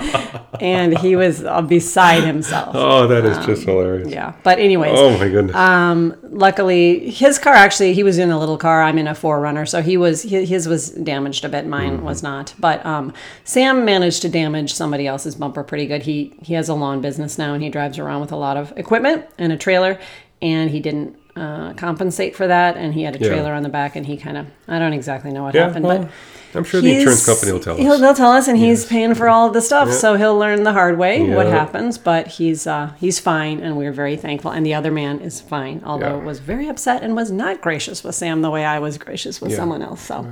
and 0.60 0.96
he 0.98 1.16
was 1.16 1.42
uh, 1.44 1.60
beside 1.62 2.22
himself. 2.22 2.76
Oh, 2.76 3.08
that 3.08 3.25
is 3.25 3.44
just 3.46 3.64
hilarious. 3.64 4.06
Um, 4.06 4.12
Yeah, 4.12 4.34
but 4.44 4.58
anyways, 4.60 4.96
Oh 4.96 5.19
my 5.19 5.28
goodness. 5.28 5.56
um, 5.56 6.14
luckily 6.22 6.74
his 6.75 7.38
car 7.38 7.55
actually 7.55 7.93
he 7.94 8.03
was 8.03 8.19
in 8.19 8.31
a 8.31 8.38
little 8.38 8.56
car 8.59 8.82
i'm 8.82 8.99
in 8.99 9.06
a 9.06 9.12
4Runner 9.15 9.69
so 9.69 9.82
he 9.82 9.97
was 9.97 10.23
his 10.23 10.67
was 10.69 10.91
damaged 10.91 11.44
a 11.44 11.49
bit 11.49 11.67
mine 11.67 11.97
Mm-hmm. 11.97 12.05
was 12.05 12.23
not 12.23 12.55
but 12.59 12.85
um, 12.87 13.12
sam 13.44 13.85
managed 13.85 14.23
to 14.23 14.29
damage 14.29 14.73
somebody 14.75 15.06
else's 15.06 15.35
bumper 15.35 15.62
pretty 15.65 15.87
good 15.87 16.03
he 16.03 16.35
he 16.43 16.55
has 16.55 16.69
a 16.69 16.75
lawn 16.75 17.00
business 17.00 17.38
now 17.38 17.55
and 17.55 17.62
he 17.62 17.71
drives 17.71 17.99
around 17.99 18.21
with 18.21 18.32
a 18.32 18.37
lot 18.37 18.56
of 18.56 18.73
equipment 18.76 19.26
and 19.38 19.53
a 19.53 19.56
trailer 19.56 19.99
and 20.43 20.71
he 20.71 20.81
didn't 20.81 21.17
uh, 21.37 21.73
compensate 21.75 22.37
for 22.37 22.47
that 22.47 22.76
and 22.76 22.94
he 22.94 23.03
had 23.03 23.17
a 23.17 23.19
Yeah. 23.19 23.29
trailer 23.29 23.53
on 23.55 23.62
the 23.62 23.69
back 23.69 23.97
and 23.97 24.06
he 24.06 24.17
kind 24.17 24.37
of 24.37 24.47
i 24.69 24.79
don't 24.79 24.93
exactly 24.93 25.31
know 25.32 25.43
what 25.43 25.55
yeah, 25.55 25.67
happened 25.67 25.85
well, 25.85 26.03
but 26.03 26.11
I'm 26.54 26.64
sure 26.64 26.80
the 26.80 26.94
insurance 26.94 27.26
company 27.26 27.52
will 27.52 27.60
tell 27.60 27.76
He'll, 27.76 27.92
us. 27.92 28.00
they'll 28.00 28.14
tell 28.14 28.32
us, 28.32 28.48
and 28.48 28.56
he's 28.58 28.84
paying 28.84 29.14
for 29.14 29.28
all 29.28 29.46
of 29.48 29.52
the 29.54 29.60
stuff, 29.60 29.90
so 29.92 30.16
he'll 30.16 30.36
learn 30.38 30.62
the 30.62 30.72
hard 30.72 30.98
way 30.98 31.28
what 31.34 31.46
happens. 31.46 31.98
But 31.98 32.26
he's 32.28 32.66
uh, 32.66 32.92
he's 32.98 33.18
fine, 33.18 33.60
and 33.60 33.76
we're 33.76 33.92
very 33.92 34.16
thankful. 34.16 34.50
And 34.50 34.64
the 34.64 34.74
other 34.74 34.90
man 34.90 35.20
is 35.20 35.40
fine, 35.40 35.82
although 35.84 36.18
Yeah. 36.18 36.24
was 36.24 36.40
very 36.40 36.68
upset 36.68 37.02
and 37.02 37.14
was 37.16 37.30
not 37.30 37.60
gracious 37.60 38.04
with 38.04 38.14
Sam 38.14 38.42
the 38.42 38.50
way 38.50 38.64
I 38.64 38.78
was 38.78 38.98
gracious 38.98 39.40
with 39.40 39.50
Yeah. 39.52 39.56
someone 39.58 39.82
else. 39.82 40.00
So. 40.02 40.26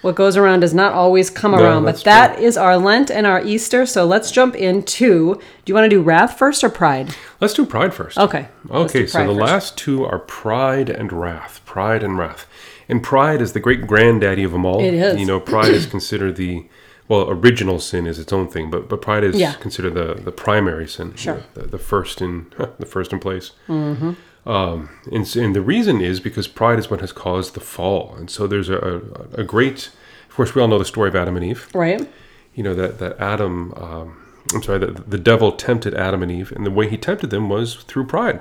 What 0.00 0.14
goes 0.14 0.36
around 0.36 0.60
does 0.60 0.72
not 0.74 0.92
always 0.92 1.28
come 1.28 1.50
No, 1.50 1.58
around, 1.58 1.84
but 1.84 2.04
that 2.04 2.38
is 2.38 2.56
our 2.56 2.76
Lent 2.78 3.10
and 3.10 3.26
our 3.26 3.42
Easter. 3.42 3.84
So 3.84 4.04
let's 4.04 4.30
jump 4.30 4.54
into. 4.54 5.34
Do 5.34 5.40
you 5.66 5.74
want 5.74 5.86
to 5.86 5.88
do 5.88 6.00
wrath 6.00 6.38
first 6.38 6.62
or 6.62 6.68
pride? 6.68 7.16
Let's 7.40 7.52
do 7.52 7.66
pride 7.66 7.92
first. 7.92 8.16
Okay. 8.16 8.46
Okay, 8.70 9.06
so 9.08 9.18
the 9.18 9.26
first. 9.34 9.40
last 9.40 9.76
two 9.76 10.04
are 10.04 10.20
pride 10.20 10.88
and 10.88 11.12
wrath. 11.12 11.60
Pride 11.66 12.04
and 12.04 12.16
wrath. 12.16 12.46
And 12.88 13.02
pride 13.02 13.40
is 13.42 13.52
the 13.52 13.60
great 13.60 13.86
granddaddy 13.86 14.44
of 14.44 14.52
them 14.52 14.64
all. 14.64 14.80
It 14.80 14.94
is. 14.94 15.20
You 15.20 15.26
know, 15.26 15.40
pride 15.40 15.72
is 15.74 15.86
considered 15.86 16.36
the 16.36 16.66
well, 17.08 17.30
original 17.30 17.80
sin 17.80 18.06
is 18.06 18.18
its 18.18 18.32
own 18.32 18.48
thing, 18.48 18.70
but 18.70 18.88
but 18.88 19.00
pride 19.02 19.24
is 19.24 19.36
Yeah. 19.36 19.54
considered 19.54 19.94
the 19.94 20.14
the 20.14 20.32
primary 20.32 20.86
sin. 20.88 21.08
you 21.12 21.16
Sure. 21.16 21.34
know, 21.34 21.42
the, 21.54 21.62
the 21.66 21.78
first 21.78 22.20
in 22.22 22.46
the 22.78 22.86
first 22.86 23.12
in 23.12 23.18
place. 23.18 23.52
Mm-hmm. 23.68 24.12
Um, 24.48 24.88
and, 25.12 25.36
and 25.36 25.54
the 25.54 25.60
reason 25.60 26.00
is 26.00 26.20
because 26.20 26.48
pride 26.48 26.78
is 26.78 26.90
what 26.90 27.00
has 27.00 27.12
caused 27.12 27.52
the 27.54 27.60
fall. 27.60 28.14
And 28.18 28.30
so 28.30 28.46
there's 28.46 28.70
a, 28.70 28.78
a, 29.36 29.40
a 29.42 29.44
great, 29.44 29.90
of 30.30 30.34
course, 30.36 30.54
we 30.54 30.62
all 30.62 30.68
know 30.68 30.78
the 30.78 30.86
story 30.86 31.08
of 31.10 31.16
Adam 31.16 31.36
and 31.36 31.44
Eve 31.44 31.68
Right. 31.74 32.08
you 32.54 32.62
know 32.62 32.74
that 32.74 32.98
that 32.98 33.18
Adam, 33.20 33.74
um, 33.76 34.16
I'm 34.54 34.62
sorry, 34.62 34.78
that 34.78 35.10
the 35.10 35.18
devil 35.18 35.52
tempted 35.52 35.92
Adam 35.94 36.22
and 36.22 36.32
Eve, 36.32 36.52
and 36.52 36.64
the 36.64 36.70
way 36.70 36.88
he 36.88 36.96
tempted 36.96 37.28
them 37.30 37.48
was 37.50 37.74
through 37.88 38.06
pride. 38.06 38.40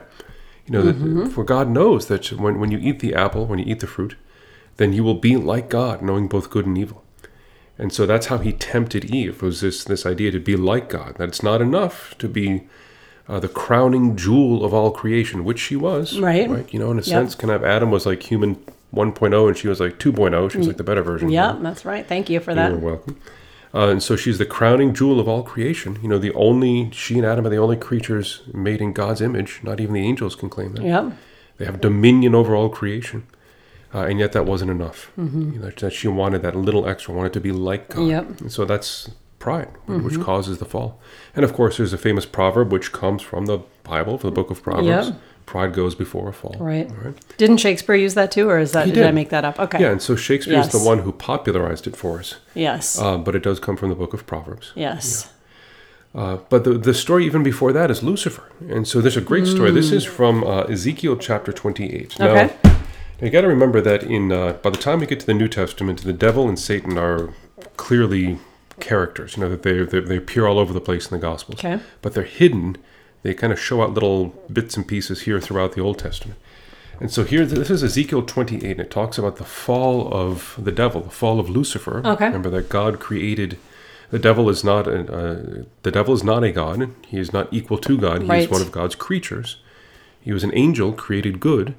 You 0.66 0.72
know 0.74 0.82
that 0.84 1.32
for 1.32 1.44
God 1.46 1.70
knows 1.70 2.08
that 2.08 2.32
when 2.34 2.60
when 2.60 2.72
you 2.72 2.78
eat 2.80 3.00
the 3.00 3.14
apple, 3.16 3.46
when 3.46 3.60
you 3.60 3.66
eat 3.66 3.80
the 3.80 3.88
fruit, 3.88 4.16
then 4.78 4.94
you 4.94 5.04
will 5.04 5.16
be 5.16 5.36
like 5.36 5.70
God, 5.70 6.02
knowing 6.02 6.28
both 6.28 6.50
good 6.50 6.66
and 6.66 6.78
evil. 6.78 7.04
And 7.78 7.94
so 7.94 8.06
that's 8.06 8.28
how 8.28 8.40
he 8.40 8.54
tempted 8.54 9.06
Eve 9.06 9.42
was 9.42 9.62
this 9.62 9.84
this 9.84 10.06
idea 10.06 10.32
to 10.32 10.40
be 10.40 10.56
like 10.56 10.90
God. 10.90 11.16
That 11.18 11.30
it's 11.30 11.44
not 11.44 11.62
enough 11.62 12.18
to 12.18 12.28
be 12.28 12.68
uh, 13.28 13.40
the 13.40 13.48
crowning 13.48 14.16
jewel 14.16 14.66
of 14.66 14.74
all 14.74 14.92
creation, 14.92 15.44
which 15.44 15.60
she 15.60 15.76
was. 15.76 16.20
Right. 16.20 16.50
Right. 16.50 16.74
You 16.74 16.80
know, 16.80 16.92
in 16.92 16.98
a 16.98 17.04
sense, 17.04 17.36
kind 17.36 17.52
of 17.52 17.64
Adam 17.64 17.92
was 17.92 18.06
like 18.06 18.24
human 18.24 18.56
1.0, 18.94 19.48
and 19.48 19.58
she 19.58 19.68
was 19.68 19.80
like 19.80 20.00
2.0. 20.00 20.52
She 20.52 20.58
was 20.58 20.68
like 20.68 20.78
the 20.78 20.84
better 20.84 21.04
version. 21.04 21.30
Yeah, 21.30 21.58
that's 21.60 21.86
right. 21.86 22.08
Thank 22.08 22.30
you 22.30 22.40
for 22.40 22.56
that. 22.56 22.72
You're 22.72 22.80
welcome. 22.80 23.20
Uh, 23.74 23.90
and 23.90 24.02
so 24.02 24.16
she's 24.16 24.38
the 24.38 24.46
crowning 24.46 24.94
jewel 24.94 25.20
of 25.20 25.28
all 25.28 25.44
creation. 25.44 26.00
You 26.02 26.08
know, 26.08 26.18
the 26.18 26.34
only 26.34 26.90
she 26.92 27.18
and 27.18 27.26
Adam 27.26 27.46
are 27.46 27.50
the 27.50 27.58
only 27.58 27.76
creatures 27.76 28.42
made 28.54 28.82
in 28.82 28.94
God's 28.94 29.22
image. 29.22 29.60
Not 29.62 29.80
even 29.80 29.94
the 29.94 30.02
angels 30.02 30.36
can 30.36 30.50
claim 30.50 30.74
that. 30.74 30.84
Yep. 30.84 31.14
They 31.58 31.66
have 31.66 31.82
dominion 31.82 32.34
over 32.34 32.56
all 32.56 32.70
creation, 32.70 33.28
uh, 33.94 34.02
and 34.02 34.20
yet 34.20 34.32
that 34.34 34.46
wasn't 34.46 34.72
enough. 34.72 35.12
Mm-hmm. 35.18 35.54
You 35.54 35.60
know, 35.60 35.70
that 35.70 35.94
she 35.94 36.08
wanted 36.08 36.42
that 36.42 36.56
little 36.56 36.88
extra, 36.88 37.14
wanted 37.14 37.34
to 37.34 37.40
be 37.42 37.52
like 37.52 37.90
God. 37.90 38.08
Yep. 38.08 38.24
Mm-hmm. 38.24 38.44
And 38.44 38.52
so 38.52 38.66
that's 38.66 39.10
pride, 39.40 39.70
which 39.88 40.20
causes 40.20 40.58
the 40.58 40.66
fall. 40.66 41.00
And 41.36 41.46
of 41.46 41.54
course, 41.54 41.78
there's 41.78 41.94
a 41.94 41.98
famous 41.98 42.26
proverb 42.26 42.72
which 42.72 42.92
comes 42.92 43.22
from 43.22 43.46
the 43.46 43.60
Bible, 43.84 44.18
from 44.18 44.30
the 44.30 44.34
book 44.36 44.50
of 44.50 44.62
Proverbs. 44.64 45.10
Yep. 45.10 45.20
Pride 45.46 45.74
goes 45.74 45.96
before 45.96 46.28
a 46.28 46.34
fall. 46.34 46.56
Right. 46.60 46.92
Right. 47.02 47.14
Didn't 47.38 47.58
Shakespeare 47.58 47.96
use 47.96 48.16
that 48.16 48.32
too, 48.32 48.50
or 48.50 48.60
is 48.60 48.74
that 48.74 48.88
He 48.88 48.92
did. 48.92 49.06
I 49.06 49.12
make 49.12 49.30
that 49.30 49.46
up? 49.46 49.58
Okay. 49.58 49.80
Yeah, 49.80 49.92
and 49.92 50.02
so 50.02 50.18
Shakespeare 50.18 50.60
is 50.60 50.70
the 50.74 50.80
one 50.80 51.00
who 51.00 51.14
popularized 51.14 51.88
it 51.88 51.96
for 51.96 52.20
us, 52.20 52.36
Yes. 52.54 53.00
uh, 53.00 53.18
but 53.18 53.34
it 53.34 53.44
does 53.44 53.58
come 53.62 53.78
from 53.78 53.88
the 53.88 53.96
book 53.96 54.14
of 54.14 54.26
Proverbs. 54.26 54.74
yes. 54.76 55.32
Uh, 56.16 56.38
but 56.50 56.64
the, 56.64 56.72
the 56.74 56.94
story 56.96 57.26
even 57.26 57.44
before 57.44 57.72
that 57.72 57.92
is 57.92 58.02
Lucifer. 58.02 58.52
And 58.70 58.88
so 58.88 59.02
there's 59.02 59.18
a 59.18 59.22
great 59.22 59.46
story. 59.46 59.72
This 59.72 59.92
is 59.92 60.04
from 60.04 60.44
uh, 60.44 60.62
Ezekiel 60.64 61.16
chapter 61.18 61.52
28. 61.52 62.18
Now, 62.18 62.50
Okay. 63.18 63.26
you 63.28 63.32
got 63.32 63.42
to 63.42 63.48
remember 63.48 63.82
that 63.82 64.04
in 64.04 64.32
uh, 64.32 64.54
by 64.54 64.70
the 64.70 64.78
time 64.78 65.00
we 65.00 65.06
get 65.06 65.20
to 65.20 65.26
the 65.26 65.34
New 65.34 65.48
Testament, 65.48 66.04
the 66.04 66.14
devil 66.14 66.48
and 66.48 66.58
Satan 66.58 66.98
are 66.98 67.34
clearly 67.76 68.40
characters. 68.80 69.36
You 69.38 69.44
know, 69.44 69.50
that 69.50 69.64
they, 69.64 69.84
they, 69.84 70.00
they 70.00 70.18
appear 70.18 70.46
all 70.48 70.60
over 70.60 70.74
the 70.74 70.82
place 70.82 71.08
in 71.12 71.18
the 71.18 71.22
Gospels. 71.22 71.60
Okay. 71.60 71.80
But 72.02 72.14
they're 72.14 72.24
hidden. 72.24 72.78
they 73.24 73.34
kind 73.34 73.52
of 73.52 73.60
show 73.60 73.82
out 73.82 73.94
little 73.94 74.28
bits 74.52 74.78
and 74.78 74.88
pieces 74.88 75.22
here 75.22 75.40
throughout 75.42 75.74
the 75.74 75.82
Old 75.82 76.00
Testament. 76.00 76.40
And 77.00 77.12
so 77.12 77.24
here, 77.24 77.46
this 77.46 77.70
is 77.70 77.84
Ezekiel 77.84 78.24
28, 78.24 78.64
and 78.72 78.80
it 78.80 78.90
talks 78.90 79.20
about 79.20 79.36
the 79.38 79.44
fall 79.44 80.12
of 80.12 80.56
the 80.58 80.72
devil, 80.72 81.02
the 81.02 81.10
fall 81.12 81.40
of 81.40 81.48
Lucifer. 81.50 82.02
Okay. 82.06 82.26
Remember 82.26 82.50
that 82.52 82.70
God 82.70 83.00
created. 83.00 83.58
The 84.10 84.18
devil 84.20 84.50
is 84.50 84.64
not 84.64 84.88
a, 84.88 85.02
uh, 85.14 85.64
the 85.84 85.92
devil 85.92 86.14
is 86.16 86.24
not 86.24 86.44
a 86.44 86.52
god. 86.52 86.90
He 87.08 87.20
is 87.20 87.32
not 87.34 87.50
equal 87.52 87.78
to 87.80 87.98
God. 88.00 88.22
He 88.24 88.28
Right. 88.28 88.44
is 88.44 88.50
one 88.50 88.62
of 88.62 88.72
God's 88.72 88.96
creatures. 88.96 89.58
He 90.22 90.32
was 90.32 90.44
an 90.44 90.52
angel 90.56 90.92
created 90.94 91.40
good, 91.40 91.76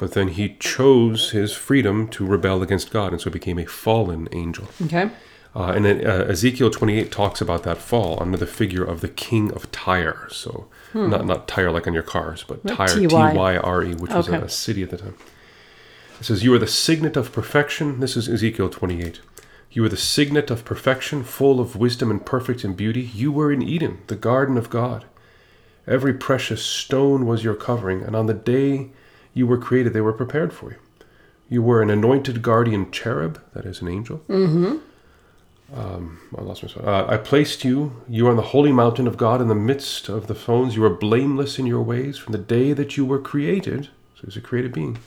but 0.00 0.12
then 0.12 0.28
he 0.28 0.56
chose 0.58 1.32
his 1.32 1.52
freedom 1.52 2.08
to 2.08 2.24
rebel 2.24 2.62
against 2.62 2.90
God, 2.90 3.12
and 3.12 3.20
so 3.20 3.30
became 3.30 3.58
a 3.58 3.66
fallen 3.66 4.30
angel. 4.32 4.66
Okay. 4.86 5.10
Uh, 5.54 5.72
and 5.76 5.84
then 5.84 6.06
uh, 6.06 6.24
Ezekiel 6.26 6.70
28 6.70 7.12
talks 7.12 7.42
about 7.42 7.64
that 7.64 7.76
fall 7.76 8.16
under 8.18 8.38
the 8.38 8.46
figure 8.46 8.82
of 8.82 9.02
the 9.02 9.10
king 9.10 9.52
of 9.52 9.70
Tyre. 9.72 10.26
So 10.30 10.68
not 10.94 11.26
not 11.26 11.46
Tyre 11.46 11.70
like 11.70 11.86
on 11.86 11.92
your 11.92 12.02
cars, 12.02 12.44
but 12.48 12.66
Tyre, 12.66 12.88
T. 12.88 13.08
Y 13.08 13.56
R 13.58 13.84
E, 13.84 13.94
which 13.94 14.10
was 14.10 14.28
a, 14.28 14.40
a 14.40 14.48
city 14.48 14.82
at 14.82 14.88
the 14.88 14.96
time. 14.96 15.16
It 16.18 16.24
says, 16.24 16.42
"You 16.42 16.54
are 16.54 16.58
the 16.58 16.66
signet 16.66 17.18
of 17.18 17.30
perfection." 17.30 18.00
This 18.00 18.16
is 18.16 18.26
Ezekiel 18.26 18.70
28. 18.70 19.20
You 19.70 19.84
are 19.84 19.90
the 19.90 19.98
signet 19.98 20.50
of 20.50 20.64
perfection, 20.64 21.24
full 21.24 21.60
of 21.60 21.76
wisdom 21.76 22.10
and 22.10 22.24
perfect 22.24 22.64
in 22.64 22.72
beauty. 22.72 23.02
You 23.02 23.32
were 23.32 23.52
in 23.52 23.60
Eden, 23.60 23.98
the 24.06 24.16
garden 24.16 24.56
of 24.56 24.70
God. 24.70 25.04
Every 25.86 26.14
precious 26.14 26.64
stone 26.64 27.26
was 27.26 27.44
your 27.44 27.54
covering, 27.54 28.00
and 28.02 28.16
on 28.16 28.24
the 28.24 28.34
day 28.34 28.92
you 29.34 29.46
were 29.46 29.58
created, 29.58 29.92
they 29.92 30.00
were 30.00 30.12
prepared 30.12 30.52
for 30.52 30.70
you. 30.70 30.76
You 31.48 31.62
were 31.62 31.82
an 31.82 31.90
anointed 31.90 32.42
guardian 32.42 32.90
cherub, 32.90 33.40
that 33.54 33.64
is 33.64 33.80
an 33.80 33.88
angel. 33.88 34.22
I 35.72 36.40
lost 36.42 36.62
my 36.62 36.68
spot. 36.68 36.84
Uh, 36.84 37.06
I 37.08 37.16
placed 37.16 37.64
you. 37.64 38.02
You 38.08 38.26
are 38.26 38.30
on 38.30 38.36
the 38.36 38.42
holy 38.42 38.72
mountain 38.72 39.06
of 39.06 39.16
God 39.16 39.40
in 39.40 39.48
the 39.48 39.54
midst 39.54 40.08
of 40.08 40.26
the 40.26 40.34
thrones. 40.34 40.74
You 40.76 40.84
are 40.84 40.90
blameless 40.90 41.58
in 41.58 41.66
your 41.66 41.82
ways 41.82 42.18
from 42.18 42.32
the 42.32 42.38
day 42.38 42.72
that 42.72 42.96
you 42.96 43.04
were 43.04 43.18
created. 43.20 43.88
So, 44.16 44.24
as 44.26 44.36
a 44.36 44.40
created 44.40 44.72
being, 44.72 44.98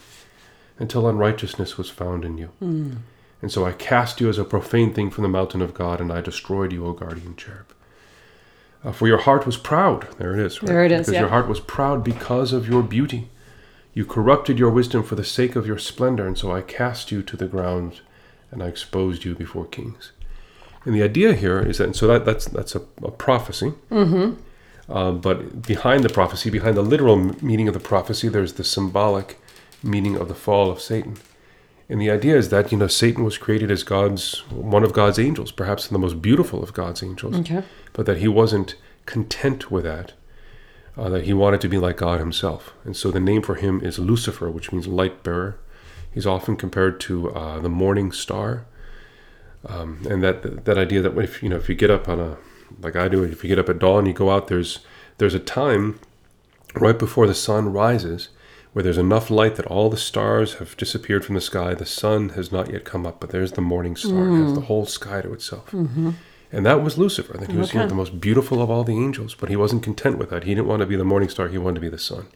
until 0.80 1.08
unrighteousness 1.08 1.78
was 1.78 1.90
found 1.90 2.24
in 2.26 2.38
you. 2.38 2.50
And 2.62 3.52
so 3.52 3.66
I 3.66 3.74
cast 3.74 4.22
you 4.22 4.30
as 4.30 4.38
a 4.38 4.46
profane 4.46 4.94
thing 4.94 5.10
from 5.12 5.24
the 5.24 5.30
mountain 5.30 5.62
of 5.62 5.74
God, 5.74 6.00
and 6.00 6.12
I 6.14 6.22
destroyed 6.22 6.72
you, 6.72 6.86
O 6.86 6.94
guardian 6.94 7.36
cherub. 7.36 7.66
Uh, 8.86 8.92
for 8.94 9.06
your 9.08 9.18
heart 9.20 9.46
was 9.46 9.58
proud. 9.58 10.08
There 10.18 10.34
it 10.34 10.40
is. 10.40 10.62
Right? 10.62 10.68
There 10.68 10.86
it 10.86 10.92
is, 10.94 11.00
Because 11.02 11.14
yeah. 11.14 11.20
your 11.22 11.30
heart 11.30 11.48
was 11.50 11.60
proud 11.60 12.04
because 12.06 12.54
of 12.54 12.68
your 12.70 12.82
beauty. 12.84 13.30
You 13.94 14.06
corrupted 14.06 14.58
your 14.58 14.72
wisdom 14.72 15.04
for 15.04 15.16
the 15.16 15.24
sake 15.24 15.56
of 15.56 15.68
your 15.68 15.78
splendor, 15.78 16.26
and 16.28 16.38
so 16.38 16.52
I 16.52 16.62
cast 16.62 17.12
you 17.12 17.22
to 17.24 17.38
the 17.38 17.46
ground, 17.46 18.02
and 18.52 18.64
I 18.64 18.68
exposed 18.68 19.24
you 19.24 19.36
before 19.36 19.66
kings. 19.66 20.12
And 20.86 20.94
the 20.96 21.04
idea 21.04 21.34
here 21.34 21.60
is 21.60 21.78
that 21.78 21.96
so 21.96 22.08
that 22.08 22.26
that's 22.26 22.46
that's 22.46 22.76
a, 22.76 22.82
a 23.04 23.12
prophecy. 23.12 23.74
Mm-hmm. 23.90 24.42
Uh, 24.92 25.12
but 25.12 25.62
behind 25.62 26.04
the 26.04 26.10
prophecy, 26.10 26.50
behind 26.50 26.76
the 26.76 26.82
literal 26.82 27.16
meaning 27.42 27.68
of 27.68 27.74
the 27.74 27.80
prophecy, 27.80 28.28
there's 28.28 28.54
the 28.54 28.64
symbolic 28.64 29.40
meaning 29.82 30.18
of 30.18 30.28
the 30.28 30.36
fall 30.36 30.70
of 30.70 30.82
Satan. 30.82 31.18
And 31.88 32.02
the 32.02 32.10
idea 32.10 32.38
is 32.38 32.50
that 32.50 32.72
you 32.72 32.78
know 32.78 32.88
Satan 32.88 33.24
was 33.24 33.38
created 33.38 33.70
as 33.72 33.84
God's 33.84 34.40
one 34.50 34.84
of 34.84 34.94
God's 34.94 35.20
angels, 35.20 35.52
perhaps 35.52 35.88
the 35.88 36.00
most 36.00 36.22
beautiful 36.22 36.64
of 36.64 36.74
God's 36.74 37.04
angels, 37.04 37.36
Okay. 37.36 37.64
but 37.94 38.06
that 38.06 38.18
he 38.18 38.28
wasn't 38.28 38.76
content 39.06 39.70
with 39.70 39.84
that. 39.84 40.14
Uh, 40.96 41.10
that 41.10 41.24
he 41.24 41.34
wanted 41.34 41.60
to 41.60 41.68
be 41.68 41.80
like 41.80 41.98
God 41.98 42.20
himself, 42.20 42.72
and 42.86 42.96
so 42.96 43.10
the 43.10 43.20
name 43.20 43.42
for 43.42 43.56
him 43.56 43.82
is 43.82 43.98
Lucifer, 43.98 44.52
which 44.52 44.72
means 44.72 44.88
light 44.88 45.24
bearer. 45.24 45.58
He's 46.14 46.28
often 46.28 46.56
compared 46.56 47.00
to 47.02 47.32
uh, 47.32 47.60
the 47.60 47.70
morning 47.70 48.12
star, 48.12 48.66
um, 49.66 50.06
and 50.08 50.22
that 50.22 50.66
that 50.66 50.78
idea 50.78 51.02
that 51.02 51.18
if 51.18 51.42
you 51.42 51.50
know 51.50 51.56
if 51.56 51.68
you 51.68 51.74
get 51.74 51.90
up 51.90 52.08
on 52.08 52.20
a 52.20 52.38
like 52.80 52.96
I 52.96 53.08
do, 53.08 53.24
if 53.24 53.44
you 53.44 53.48
get 53.48 53.58
up 53.58 53.70
at 53.70 53.80
dawn, 53.80 54.06
you 54.06 54.14
go 54.14 54.30
out. 54.30 54.48
There's 54.50 54.80
there's 55.18 55.34
a 55.34 55.40
time 55.40 56.00
right 56.76 56.98
before 56.98 57.26
the 57.26 57.34
sun 57.36 57.72
rises 57.74 58.30
where 58.74 58.82
there's 58.84 58.98
enough 58.98 59.30
light 59.30 59.56
that 59.56 59.66
all 59.68 59.90
the 59.90 59.98
stars 59.98 60.56
have 60.56 60.76
disappeared 60.78 61.24
from 61.24 61.36
the 61.36 61.42
sky. 61.42 61.74
The 61.76 61.86
sun 61.86 62.30
has 62.30 62.52
not 62.52 62.72
yet 62.72 62.86
come 62.86 63.06
up, 63.06 63.20
but 63.20 63.30
there's 63.30 63.52
the 63.54 63.62
morning 63.62 63.96
star. 63.96 64.28
It 64.30 64.44
has 64.44 64.54
the 64.56 64.62
whole 64.62 64.86
sky 64.86 65.22
to 65.22 65.32
itself. 65.34 65.74
And 66.56 66.66
that 66.66 66.84
was 66.84 66.98
Lucifer. 66.98 67.36
That 67.38 67.52
he 67.52 67.58
was 67.58 67.74
you 67.74 67.80
know, 67.80 67.88
the 67.88 67.96
most 67.96 68.22
beautiful 68.22 68.62
of 68.62 68.70
all 68.70 68.84
the 68.84 68.94
angels, 68.94 69.34
but 69.34 69.50
he 69.50 69.56
wasn't 69.56 69.82
content 69.84 70.18
with 70.20 70.30
that. 70.30 70.44
He 70.44 70.54
didn't 70.54 70.68
want 70.68 70.82
to 70.82 70.86
be 70.86 70.96
the 70.96 71.04
morning 71.04 71.28
star. 71.30 71.48
He 71.48 71.58
wanted 71.58 71.76
to 71.76 71.82
be 71.82 71.90
the 71.90 71.98
sun. 71.98 72.28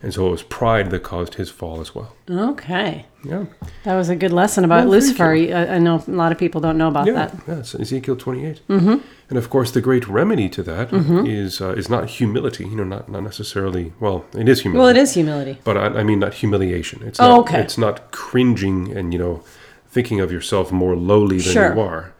And 0.00 0.14
so 0.14 0.28
it 0.28 0.30
was 0.30 0.42
pride 0.44 0.90
that 0.90 1.02
caused 1.02 1.34
his 1.34 1.50
fall 1.50 1.80
as 1.80 1.92
well. 1.92 2.14
Okay. 2.30 3.06
Yeah. 3.24 3.46
That 3.82 3.96
was 3.96 4.08
a 4.08 4.14
good 4.14 4.32
lesson 4.32 4.64
about 4.64 4.82
Well, 4.84 4.90
Lucifer. 4.92 5.32
I, 5.32 5.76
I 5.76 5.78
know 5.80 6.04
a 6.06 6.10
lot 6.10 6.30
of 6.30 6.38
people 6.38 6.60
don't 6.60 6.78
know 6.78 6.86
about 6.86 7.06
Yeah, 7.06 7.14
that. 7.14 7.34
yeah, 7.48 7.58
it's 7.58 7.74
Ezekiel 7.74 8.14
28. 8.14 8.60
Mm-hmm. 8.68 8.96
And 9.30 9.38
of 9.38 9.50
course, 9.50 9.72
the 9.72 9.80
great 9.80 10.06
remedy 10.06 10.48
to 10.50 10.62
that 10.62 10.92
is 10.92 11.56
Mm-hmm. 11.58 11.64
uh, 11.64 11.72
is 11.80 11.88
not 11.88 12.10
humility. 12.10 12.64
You 12.64 12.76
know, 12.76 12.84
not 12.84 13.08
not 13.08 13.24
necessarily. 13.24 13.92
Well, 13.98 14.24
it 14.36 14.48
is 14.48 14.60
humility. 14.62 14.78
Well, 14.78 14.88
it 14.96 14.96
is 15.02 15.14
humility. 15.14 15.58
But 15.64 15.76
I, 15.76 15.86
I 16.00 16.02
mean, 16.04 16.20
not 16.20 16.34
humiliation. 16.34 17.02
It's 17.02 17.18
Oh, 17.18 17.28
not, 17.28 17.38
okay. 17.40 17.60
It's 17.60 17.78
not 17.78 18.12
cringing 18.12 18.96
and 18.96 19.12
you 19.12 19.18
know, 19.18 19.42
thinking 19.88 20.20
of 20.20 20.30
yourself 20.30 20.70
more 20.70 20.94
lowly 20.94 21.38
than 21.38 21.52
Sure. 21.54 21.74
you 21.74 21.80
are. 21.80 22.14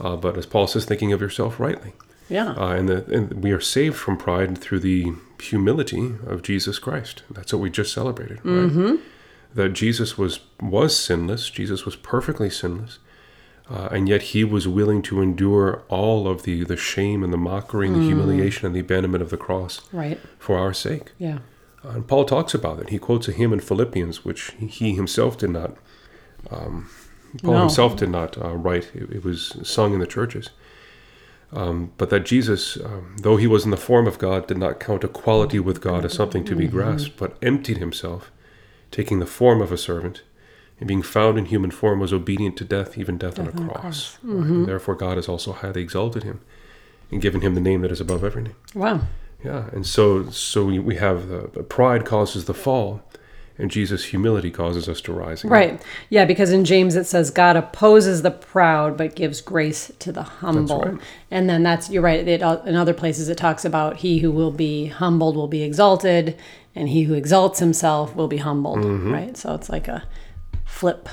Uh, 0.00 0.16
but 0.16 0.36
as 0.38 0.46
Paul 0.46 0.66
says, 0.66 0.84
thinking 0.84 1.12
of 1.12 1.20
yourself 1.20 1.60
rightly. 1.60 1.92
Yeah. 2.28 2.52
Uh, 2.52 2.68
and, 2.70 2.88
the, 2.88 3.04
and 3.12 3.42
we 3.42 3.50
are 3.50 3.60
saved 3.60 3.96
from 3.96 4.16
pride 4.16 4.56
through 4.56 4.80
the 4.80 5.12
humility 5.40 6.14
of 6.26 6.42
Jesus 6.42 6.78
Christ. 6.78 7.22
That's 7.30 7.52
what 7.52 7.60
we 7.60 7.70
just 7.70 7.92
celebrated, 7.92 8.38
right? 8.44 8.70
Mm-hmm. 8.70 8.96
That 9.54 9.70
Jesus 9.70 10.16
was 10.16 10.40
was 10.60 10.96
sinless. 10.96 11.50
Jesus 11.50 11.84
was 11.84 11.96
perfectly 11.96 12.48
sinless, 12.50 13.00
uh, 13.68 13.88
and 13.90 14.08
yet 14.08 14.22
he 14.22 14.44
was 14.44 14.68
willing 14.68 15.02
to 15.02 15.20
endure 15.20 15.82
all 15.88 16.28
of 16.28 16.44
the 16.44 16.62
the 16.62 16.76
shame 16.76 17.24
and 17.24 17.32
the 17.32 17.36
mockery, 17.36 17.88
and 17.88 17.96
the 17.96 18.00
Mm. 18.00 18.06
humiliation 18.06 18.66
and 18.66 18.76
the 18.76 18.80
abandonment 18.80 19.22
of 19.22 19.30
the 19.30 19.36
cross 19.36 19.80
right. 19.92 20.20
for 20.38 20.56
our 20.56 20.72
sake. 20.72 21.10
Yeah. 21.18 21.38
Uh, 21.84 21.88
and 21.96 22.06
Paul 22.06 22.24
talks 22.26 22.54
about 22.54 22.78
it. 22.78 22.90
He 22.90 22.98
quotes 22.98 23.26
a 23.26 23.32
hymn 23.32 23.52
in 23.52 23.58
Philippians, 23.60 24.24
which 24.24 24.52
he 24.60 24.94
himself 24.94 25.36
did 25.36 25.50
not. 25.50 25.76
Um, 26.48 26.88
Paul 27.42 27.52
No. 27.54 27.60
himself 27.60 27.96
did 27.96 28.08
not 28.10 28.36
uh, 28.38 28.54
write. 28.56 28.90
It, 28.94 29.10
it 29.10 29.24
was 29.24 29.56
sung 29.62 29.92
in 29.94 30.00
the 30.00 30.06
churches. 30.06 30.50
Um, 31.52 31.90
but 31.98 32.10
that 32.10 32.20
Jesus, 32.24 32.76
um, 32.76 33.16
though 33.22 33.36
he 33.36 33.48
was 33.48 33.64
in 33.64 33.70
the 33.72 33.76
form 33.76 34.06
of 34.06 34.18
God, 34.18 34.46
did 34.46 34.56
not 34.58 34.78
count 34.78 35.02
equality 35.02 35.58
with 35.58 35.80
God 35.80 36.04
as 36.04 36.12
something 36.12 36.44
to 36.44 36.54
be 36.54 36.68
grasped, 36.68 37.16
but 37.16 37.36
emptied 37.42 37.78
himself, 37.78 38.30
taking 38.92 39.18
the 39.18 39.26
form 39.26 39.60
of 39.60 39.72
a 39.72 39.76
servant, 39.76 40.22
and 40.78 40.86
being 40.86 41.02
found 41.02 41.38
in 41.38 41.46
human 41.46 41.72
form, 41.72 41.98
was 41.98 42.12
obedient 42.12 42.56
to 42.58 42.64
death, 42.64 42.96
even 42.96 43.18
death, 43.18 43.38
on 43.40 43.48
a 43.48 43.50
on 43.50 43.68
cross. 43.68 44.16
And 44.22 44.66
therefore, 44.66 44.94
God 44.94 45.16
has 45.16 45.28
also 45.28 45.52
highly 45.52 45.82
exalted 45.82 46.22
him, 46.22 46.40
and 47.10 47.20
given 47.20 47.40
him 47.40 47.56
the 47.56 47.60
name 47.60 47.80
that 47.82 47.90
is 47.90 48.00
above 48.00 48.22
every 48.22 48.42
name. 48.42 48.56
Wow. 48.74 49.00
Yeah, 49.44 49.70
and 49.72 49.84
so 49.84 50.30
so 50.30 50.66
we- 50.66 50.78
we 50.78 50.96
have 50.96 51.28
the, 51.28 51.50
the 51.52 51.62
pride 51.64 52.04
causes 52.04 52.44
the 52.44 52.54
fall, 52.54 53.02
and 53.60 53.70
Jesus' 53.70 54.04
humility 54.04 54.50
causes 54.50 54.88
us 54.88 55.00
to 55.02 55.12
rise. 55.12 55.40
again. 55.44 55.52
Right. 55.52 55.82
Yeah, 56.08 56.24
because 56.24 56.50
in 56.50 56.64
James 56.64 56.96
it 56.96 57.04
says 57.04 57.30
God 57.30 57.56
opposes 57.56 58.22
the 58.22 58.30
proud 58.30 58.96
but 58.96 59.14
gives 59.14 59.40
grace 59.40 59.92
to 60.00 60.10
the 60.12 60.22
humble. 60.22 60.80
right. 60.82 61.00
And 61.30 61.48
then 61.48 61.62
that's 61.62 61.90
you're 61.90 62.02
right. 62.02 62.26
It, 62.26 62.40
in 62.42 62.74
other 62.76 62.94
places 62.94 63.28
it 63.28 63.36
talks 63.38 63.64
about 63.64 63.98
he 63.98 64.18
who 64.18 64.30
will 64.30 64.50
be 64.52 64.86
humbled 64.86 65.36
will 65.36 65.48
be 65.48 65.62
exalted, 65.62 66.36
and 66.74 66.88
he 66.88 67.02
who 67.04 67.14
exalts 67.14 67.58
himself 67.58 68.14
will 68.16 68.28
be 68.28 68.38
humbled. 68.38 68.78
Mm-hmm. 68.78 69.12
Right. 69.12 69.36
So 69.36 69.54
it's 69.54 69.68
like 69.68 69.88
a 69.88 70.04
flip. 70.64 71.08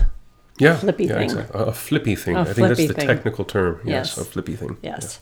Yeah, 0.60 0.76
Flippy 0.76 1.06
yeah, 1.06 1.14
thing. 1.14 1.24
exactly. 1.26 1.62
A, 1.62 1.72
flippy 1.72 2.16
thing. 2.16 2.36
A 2.36 2.40
I 2.42 2.44
think 2.46 2.68
that's 2.70 2.80
the 2.88 2.94
thing. 2.94 3.06
technical 3.08 3.46
term. 3.46 3.80
Yes, 3.86 4.16
Yes. 4.16 4.18
a 4.18 4.26
flippy 4.26 4.56
thing. 4.56 4.78
Yes. 4.82 5.20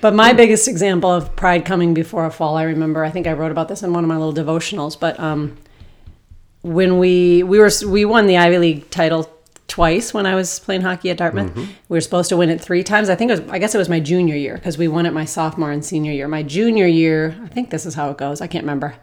But 0.00 0.14
my 0.14 0.32
biggest 0.32 0.66
example 0.66 1.10
of 1.10 1.36
pride 1.36 1.64
coming 1.66 1.92
before 1.92 2.24
a 2.24 2.30
fall, 2.30 2.56
I 2.56 2.62
remember, 2.62 3.04
I 3.04 3.10
think 3.10 3.26
I 3.26 3.32
wrote 3.34 3.50
about 3.50 3.68
this 3.68 3.82
in 3.82 3.92
one 3.92 4.02
of 4.04 4.08
my 4.08 4.16
little 4.16 4.32
devotionals, 4.32 4.98
but 4.98 5.18
um, 5.20 5.56
when 6.66 6.98
we 6.98 7.42
we 7.42 7.58
were 7.58 7.70
we 7.86 8.04
won 8.04 8.26
the 8.26 8.36
Ivy 8.36 8.58
League 8.58 8.90
title 8.90 9.30
twice 9.68 10.14
when 10.14 10.26
I 10.26 10.34
was 10.34 10.58
playing 10.58 10.82
hockey 10.82 11.10
at 11.10 11.16
Dartmouth. 11.16 11.50
Mm-hmm. 11.50 11.72
We 11.88 11.96
were 11.96 12.00
supposed 12.00 12.28
to 12.30 12.36
win 12.36 12.50
it 12.50 12.60
three 12.60 12.82
times. 12.82 13.08
I 13.08 13.14
think 13.14 13.30
it 13.30 13.40
was 13.40 13.50
I 13.50 13.58
guess 13.58 13.74
it 13.74 13.78
was 13.78 13.88
my 13.88 14.00
junior 14.00 14.36
year 14.36 14.54
because 14.54 14.76
we 14.76 14.88
won 14.88 15.06
it 15.06 15.12
my 15.12 15.24
sophomore 15.24 15.70
and 15.70 15.84
senior 15.84 16.12
year. 16.12 16.28
My 16.28 16.42
junior 16.42 16.86
year, 16.86 17.36
I 17.44 17.48
think 17.48 17.70
this 17.70 17.86
is 17.86 17.94
how 17.94 18.10
it 18.10 18.18
goes. 18.18 18.40
I 18.40 18.46
can't 18.46 18.64
remember 18.64 18.96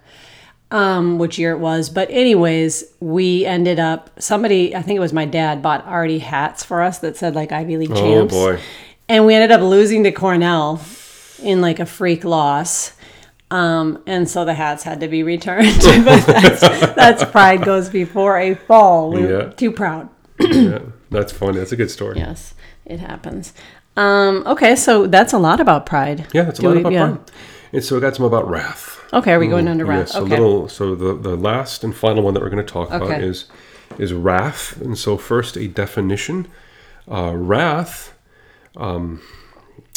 um, 0.71 1.19
which 1.19 1.37
year 1.37 1.51
it 1.51 1.59
was. 1.59 1.89
But 1.89 2.09
anyways, 2.09 2.83
we 2.99 3.45
ended 3.45 3.79
up 3.79 4.09
somebody 4.19 4.75
I 4.75 4.81
think 4.81 4.97
it 4.97 5.01
was 5.01 5.13
my 5.13 5.25
dad 5.25 5.61
bought 5.61 5.85
already 5.85 6.19
hats 6.19 6.63
for 6.63 6.81
us 6.81 6.99
that 6.99 7.15
said 7.15 7.35
like 7.35 7.51
Ivy 7.51 7.77
League 7.77 7.95
champs. 7.95 8.33
Oh 8.33 8.55
boy. 8.55 8.61
And 9.07 9.25
we 9.25 9.35
ended 9.35 9.51
up 9.51 9.61
losing 9.61 10.03
to 10.03 10.11
Cornell 10.11 10.83
in 11.41 11.61
like 11.61 11.79
a 11.79 11.85
freak 11.85 12.23
loss. 12.23 12.93
Um, 13.53 14.01
and 14.07 14.27
so 14.27 14.45
the 14.45 14.55
hats 14.55 14.81
had 14.81 14.99
to 15.01 15.07
be 15.07 15.21
returned. 15.21 15.77
but 16.05 16.25
that's, 16.25 16.61
that's 16.95 17.23
pride 17.25 17.63
goes 17.63 17.87
before 17.87 18.39
a 18.39 18.55
fall. 18.55 19.11
We 19.11 19.27
were 19.27 19.51
too 19.51 19.71
proud. 19.71 20.09
yeah, 20.39 20.79
that's 21.11 21.31
funny. 21.31 21.59
That's 21.59 21.71
a 21.71 21.75
good 21.75 21.91
story. 21.91 22.17
Yes, 22.17 22.55
it 22.83 22.99
happens. 22.99 23.53
Um, 23.95 24.41
okay, 24.47 24.75
so 24.75 25.05
that's 25.05 25.33
a 25.33 25.37
lot 25.37 25.59
about 25.59 25.85
pride. 25.85 26.25
Yeah, 26.33 26.43
that's 26.43 26.57
a 26.57 26.63
Do 26.63 26.67
lot 26.69 26.73
we- 26.73 26.81
about 26.81 26.93
yeah. 26.93 27.07
pride. 27.11 27.31
And 27.73 27.83
so 27.83 27.97
I 27.97 27.99
got 27.99 28.15
some 28.15 28.25
about 28.25 28.49
wrath. 28.49 28.99
Okay, 29.13 29.33
are 29.33 29.39
we 29.39 29.47
going 29.47 29.67
under 29.67 29.85
wrath? 29.85 30.07
Yes, 30.07 30.15
a 30.15 30.19
okay. 30.21 30.29
little. 30.31 30.67
So 30.67 30.95
the 30.95 31.13
the 31.13 31.35
last 31.35 31.83
and 31.83 31.95
final 31.95 32.23
one 32.23 32.33
that 32.33 32.41
we're 32.41 32.49
going 32.49 32.65
to 32.65 32.71
talk 32.71 32.89
about 32.89 33.21
is 33.21 33.45
is 33.99 34.13
wrath. 34.13 34.81
And 34.81 34.97
so 34.97 35.17
first 35.17 35.57
a 35.57 35.67
definition. 35.67 36.47
Uh, 37.07 37.33
wrath. 37.35 38.13
Um, 38.75 39.21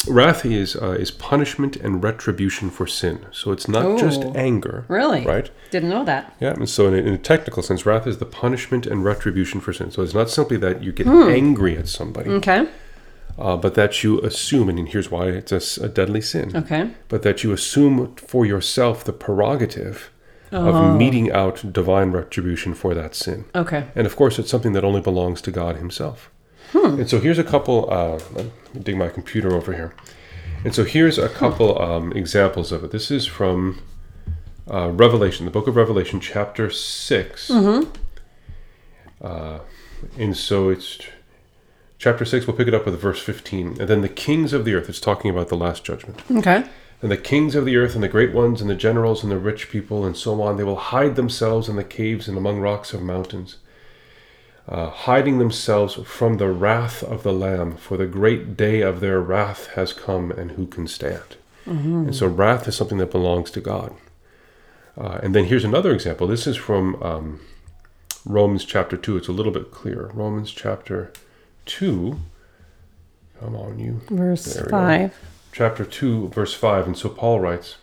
wrath 0.07 0.45
is 0.45 0.75
uh, 0.75 0.91
is 0.91 1.11
punishment 1.11 1.75
and 1.75 2.03
retribution 2.03 2.69
for 2.69 2.85
sin. 2.87 3.25
So 3.31 3.51
it's 3.51 3.67
not 3.67 3.97
just 3.99 4.21
Oh. 4.23 4.33
anger. 4.35 4.85
Really? 4.87 5.25
Right. 5.25 5.49
Didn't 5.71 5.89
know 5.89 6.05
that. 6.05 6.33
Yeah, 6.39 6.53
and 6.53 6.69
so 6.69 6.87
in 6.87 6.93
a, 6.93 6.97
in 6.97 7.13
a 7.13 7.17
technical 7.17 7.63
sense, 7.63 7.85
wrath 7.85 8.05
is 8.07 8.17
the 8.19 8.25
punishment 8.25 8.85
and 8.85 9.03
retribution 9.03 9.59
for 9.59 9.73
sin. 9.73 9.91
So 9.91 10.01
it's 10.03 10.13
not 10.13 10.29
simply 10.29 10.57
that 10.57 10.83
you 10.83 10.91
get 10.91 11.07
Hmm. 11.07 11.29
angry 11.29 11.77
at 11.77 11.87
somebody, 11.87 12.29
Okay. 12.29 12.67
uh, 13.39 13.57
but 13.57 13.73
that 13.73 14.03
you 14.03 14.19
assume, 14.21 14.69
and 14.69 14.87
here's 14.87 15.09
why 15.11 15.25
it's 15.27 15.77
a 15.77 15.89
deadly 15.89 16.21
sin, 16.21 16.51
Okay. 16.55 16.89
but 17.09 17.23
that 17.23 17.43
you 17.43 17.51
assume 17.51 18.13
for 18.15 18.45
yourself 18.45 19.03
the 19.03 19.13
prerogative 19.13 20.09
Oh. 20.53 20.69
of 20.69 20.95
meting 20.97 21.29
out 21.31 21.73
divine 21.73 22.11
retribution 22.11 22.73
for 22.73 22.93
that 22.93 23.13
sin. 23.15 23.43
Okay. 23.53 23.83
And 23.95 24.07
of 24.07 24.15
course, 24.15 24.39
it's 24.39 24.49
something 24.49 24.71
that 24.73 24.85
only 24.85 25.01
belongs 25.01 25.41
to 25.41 25.51
God 25.51 25.75
Himself. 25.75 26.29
Hmm. 26.71 26.99
And 27.01 27.09
so 27.09 27.19
here's 27.19 27.39
a 27.39 27.43
couple. 27.43 27.87
Uh, 27.91 28.19
dig 28.83 28.97
my 28.97 29.09
computer 29.09 29.53
over 29.53 29.73
here. 29.73 29.93
And 30.63 30.73
so 30.73 30.83
here's 30.83 31.17
a 31.17 31.29
couple 31.29 31.81
um, 31.81 32.11
examples 32.13 32.71
of 32.71 32.83
it. 32.83 32.91
This 32.91 33.11
is 33.11 33.25
from 33.25 33.81
uh, 34.69 34.89
Revelation, 34.89 35.45
the 35.45 35.51
book 35.51 35.67
of 35.67 35.75
Revelation, 35.75 36.19
chapter 36.19 36.69
6. 36.69 37.49
Mm-hmm. 37.49 37.91
Uh, 39.21 39.59
and 40.17 40.35
so 40.35 40.69
it's 40.69 40.99
chapter 41.97 42.25
6, 42.25 42.47
we'll 42.47 42.55
pick 42.55 42.67
it 42.67 42.73
up 42.73 42.85
with 42.85 42.99
verse 42.99 43.21
15. 43.21 43.79
And 43.79 43.89
then 43.89 44.01
the 44.01 44.09
kings 44.09 44.53
of 44.53 44.65
the 44.65 44.73
earth, 44.73 44.89
it's 44.89 44.99
talking 44.99 45.31
about 45.31 45.49
the 45.49 45.57
last 45.57 45.83
judgment. 45.83 46.21
Okay. 46.31 46.63
And 47.01 47.11
the 47.11 47.17
kings 47.17 47.55
of 47.55 47.65
the 47.65 47.77
earth, 47.77 47.93
and 47.93 48.03
the 48.03 48.07
great 48.07 48.33
ones, 48.33 48.59
and 48.59 48.69
the 48.69 48.75
generals, 48.75 49.21
and 49.21 49.31
the 49.31 49.37
rich 49.37 49.69
people, 49.69 50.03
and 50.03 50.17
so 50.17 50.41
on, 50.41 50.57
they 50.57 50.63
will 50.63 50.75
hide 50.75 51.15
themselves 51.15 51.69
in 51.69 51.75
the 51.75 51.83
caves 51.83 52.27
and 52.27 52.37
among 52.37 52.59
rocks 52.59 52.91
of 52.91 53.03
mountains, 53.03 53.57
uh, 54.67 54.89
hiding 54.89 55.37
themselves 55.39 55.95
from 56.05 56.37
the 56.37 56.49
wrath 56.49 57.01
of 57.03 57.23
the 57.23 57.31
Lamb, 57.33 57.77
for 57.77 57.95
the 57.97 58.05
great 58.07 58.57
day 58.57 58.81
of 58.81 58.99
their 58.99 59.19
wrath 59.21 59.67
has 59.75 59.93
come, 59.93 60.31
and 60.31 60.51
who 60.51 60.65
can 60.67 60.87
stand? 60.87 61.35
And 61.65 62.15
so, 62.15 62.27
wrath 62.27 62.65
is 62.67 62.75
something 62.77 62.97
that 62.99 63.11
belongs 63.11 63.51
to 63.51 63.59
God. 63.59 63.93
Uh, 64.97 65.19
and 65.21 65.35
then 65.35 65.45
here's 65.45 65.65
another 65.65 65.91
example. 65.93 66.25
This 66.25 66.47
is 66.47 66.55
from 66.55 67.01
um, 67.03 67.41
Romans 68.25 68.63
chapter 68.63 68.95
2. 68.95 69.17
It's 69.17 69.27
a 69.27 69.33
little 69.33 69.51
bit 69.51 69.69
clearer. 69.71 70.09
Romans 70.13 70.51
chapter 70.51 71.11
2. 71.65 72.19
Come 73.41 73.55
on, 73.55 73.79
you 73.79 74.01
Verse 74.09 74.45
There 74.45 74.63
we 74.63 74.69
go. 74.69 74.77
five. 74.77 75.15
chapter 75.51 75.83
2, 75.85 76.29
verse 76.29 76.53
5. 76.53 76.87
And 76.87 76.97
so 76.97 77.09
Paul 77.09 77.41
writes 77.41 77.75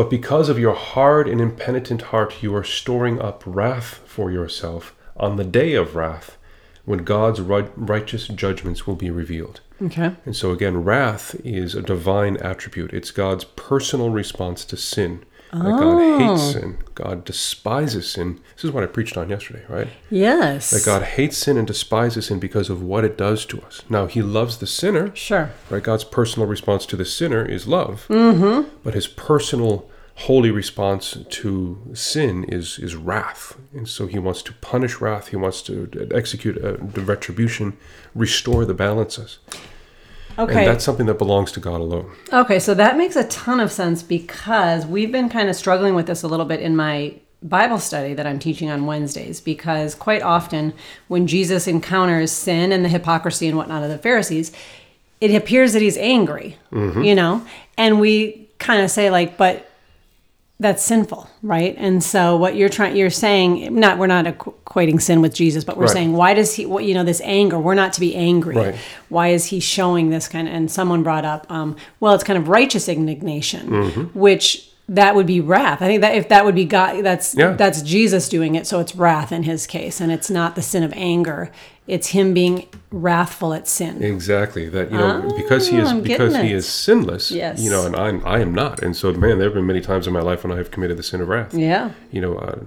But 0.00 0.08
because 0.08 0.48
of 0.48 0.58
your 0.58 0.72
hard 0.72 1.28
and 1.28 1.42
impenitent 1.42 2.00
heart, 2.04 2.42
you 2.42 2.54
are 2.54 2.64
storing 2.64 3.20
up 3.20 3.42
wrath 3.44 4.00
for 4.06 4.30
yourself 4.30 4.94
on 5.14 5.36
the 5.36 5.44
day 5.44 5.74
of 5.74 5.94
wrath, 5.94 6.38
when 6.86 7.04
God's 7.04 7.38
right- 7.38 7.70
righteous 7.76 8.26
judgments 8.26 8.86
will 8.86 8.96
be 8.96 9.10
revealed. 9.10 9.60
Okay. 9.82 10.12
And 10.24 10.34
so, 10.34 10.52
again, 10.52 10.84
wrath 10.84 11.38
is 11.44 11.74
a 11.74 11.82
divine 11.82 12.38
attribute. 12.38 12.94
It's 12.94 13.10
God's 13.10 13.44
personal 13.44 14.08
response 14.08 14.64
to 14.64 14.76
sin. 14.78 15.22
That 15.52 15.62
God 15.62 16.20
hates 16.20 16.52
sin. 16.52 16.78
God 16.94 17.24
despises 17.24 18.08
sin. 18.08 18.38
This 18.54 18.64
is 18.64 18.70
what 18.70 18.84
I 18.84 18.86
preached 18.86 19.16
on 19.16 19.30
yesterday, 19.30 19.64
right? 19.68 19.88
Yes. 20.08 20.70
That 20.70 20.84
God 20.86 21.02
hates 21.02 21.36
sin 21.38 21.58
and 21.58 21.66
despises 21.66 22.26
sin 22.26 22.38
because 22.38 22.70
of 22.70 22.82
what 22.82 23.04
it 23.04 23.18
does 23.18 23.44
to 23.46 23.60
us. 23.62 23.82
Now, 23.90 24.06
He 24.06 24.22
loves 24.22 24.58
the 24.58 24.66
sinner, 24.68 25.10
Sure. 25.14 25.50
right? 25.68 25.82
God's 25.82 26.04
personal 26.04 26.46
response 26.46 26.86
to 26.86 26.96
the 26.96 27.04
sinner 27.04 27.44
is 27.44 27.66
love, 27.66 28.06
mm-hmm. 28.08 28.68
but 28.84 28.94
His 28.94 29.08
personal, 29.08 29.89
holy 30.20 30.50
response 30.50 31.16
to 31.28 31.78
sin 31.94 32.44
is 32.44 32.78
is 32.78 32.94
wrath, 32.94 33.56
and 33.72 33.88
so 33.88 34.06
He 34.06 34.18
wants 34.18 34.42
to 34.42 34.52
punish 34.54 35.00
wrath. 35.00 35.28
He 35.28 35.36
wants 35.36 35.62
to 35.62 36.08
execute 36.14 36.56
a, 36.58 36.72
the 36.76 37.00
retribution, 37.00 37.76
restore 38.14 38.64
the 38.64 38.74
balances, 38.74 39.38
Okay. 40.38 40.58
and 40.58 40.66
that's 40.66 40.84
something 40.84 41.06
that 41.06 41.18
belongs 41.18 41.52
to 41.52 41.60
God 41.60 41.80
alone. 41.80 42.10
Okay, 42.32 42.58
so 42.58 42.74
that 42.74 42.96
makes 42.96 43.16
a 43.16 43.24
ton 43.24 43.60
of 43.60 43.72
sense 43.72 44.02
because 44.02 44.86
we've 44.86 45.12
been 45.12 45.28
kind 45.28 45.48
of 45.48 45.56
struggling 45.56 45.94
with 45.94 46.06
this 46.06 46.22
a 46.22 46.28
little 46.28 46.46
bit 46.46 46.60
in 46.60 46.76
my 46.76 47.14
Bible 47.42 47.78
study 47.78 48.12
that 48.14 48.26
I'm 48.26 48.38
teaching 48.38 48.70
on 48.70 48.84
Wednesdays 48.84 49.40
because 49.40 49.94
quite 49.94 50.22
often 50.22 50.74
when 51.08 51.26
Jesus 51.26 51.66
encounters 51.66 52.30
sin 52.30 52.70
and 52.72 52.84
the 52.84 52.88
hypocrisy 52.90 53.48
and 53.48 53.56
whatnot 53.56 53.82
of 53.82 53.88
the 53.88 53.96
Pharisees, 53.96 54.52
it 55.20 55.34
appears 55.34 55.72
that 55.72 55.80
he's 55.80 55.96
angry, 55.96 56.58
mm-hmm. 56.70 57.02
you 57.02 57.14
know? 57.14 57.44
And 57.78 57.98
we 57.98 58.48
kind 58.58 58.82
of 58.82 58.90
say, 58.90 59.10
like, 59.10 59.38
but 59.38 59.69
that's 60.60 60.82
sinful, 60.84 61.28
right? 61.42 61.74
And 61.78 62.04
so 62.04 62.36
what 62.36 62.54
you're 62.54 62.68
trying, 62.68 62.94
you're 62.94 63.10
saying, 63.10 63.74
not 63.74 63.96
we're 63.98 64.06
not 64.06 64.26
equating 64.26 65.00
sin 65.00 65.22
with 65.22 65.34
Jesus, 65.34 65.64
but 65.64 65.76
we're 65.76 65.84
Right. 65.84 65.92
saying, 65.92 66.12
why 66.12 66.34
does 66.34 66.54
he, 66.54 66.66
what 66.66 66.84
you 66.84 66.92
know, 66.94 67.02
this 67.02 67.22
anger? 67.24 67.58
We're 67.58 67.74
not 67.74 67.94
to 67.94 68.00
be 68.00 68.14
angry. 68.14 68.54
Right. 68.56 68.74
Why 69.08 69.28
is 69.28 69.46
he 69.46 69.58
showing 69.58 70.10
this 70.10 70.28
kind 70.28 70.46
of? 70.46 70.54
And 70.54 70.70
someone 70.70 71.02
brought 71.02 71.24
up, 71.24 71.50
um, 71.50 71.76
well, 71.98 72.14
it's 72.14 72.22
kind 72.24 72.38
of 72.38 72.48
righteous 72.48 72.88
indignation, 72.88 73.68
Mm-hmm. 73.70 74.02
which 74.18 74.69
that 74.90 75.14
would 75.14 75.26
be 75.26 75.40
wrath. 75.40 75.80
I 75.80 75.86
think 75.86 76.00
that 76.02 76.14
if 76.16 76.28
that 76.28 76.44
would 76.44 76.54
be 76.56 76.64
God, 76.64 77.02
that's 77.04 77.34
Yeah. 77.34 77.52
that's 77.52 77.80
Jesus 77.80 78.28
doing 78.28 78.56
it, 78.56 78.66
so 78.66 78.80
it's 78.80 78.94
wrath 78.96 79.30
in 79.32 79.44
his 79.44 79.66
case, 79.66 80.00
and 80.00 80.10
it's 80.12 80.28
not 80.28 80.56
the 80.56 80.62
sin 80.62 80.82
of 80.82 80.92
anger. 80.94 81.50
It's 81.86 82.08
him 82.08 82.34
being 82.34 82.66
wrathful 82.90 83.54
at 83.54 83.66
sin. 83.68 84.02
Exactly 84.02 84.68
that 84.68 84.90
you 84.92 84.98
know 84.98 85.32
because 85.36 85.68
he 85.68 85.76
is 85.78 85.88
Ah, 85.88 85.92
I'm 85.92 86.02
because 86.02 86.36
he 86.36 86.52
is 86.52 86.68
sinless. 86.68 87.30
Yes. 87.30 87.60
You 87.60 87.70
know, 87.70 87.86
and 87.86 87.94
I'm 87.96 88.24
I 88.26 88.40
am 88.40 88.52
not, 88.52 88.82
and 88.82 88.96
so 88.96 89.12
man, 89.12 89.38
there 89.38 89.46
have 89.48 89.54
been 89.54 89.66
many 89.66 89.80
times 89.80 90.06
in 90.06 90.12
my 90.12 90.20
life 90.20 90.42
when 90.44 90.52
I 90.52 90.56
have 90.56 90.70
committed 90.70 90.96
the 90.98 91.02
sin 91.04 91.20
of 91.20 91.28
wrath. 91.28 91.54
Yeah. 91.54 91.90
you 92.10 92.20
know, 92.20 92.34
uh, 92.36 92.58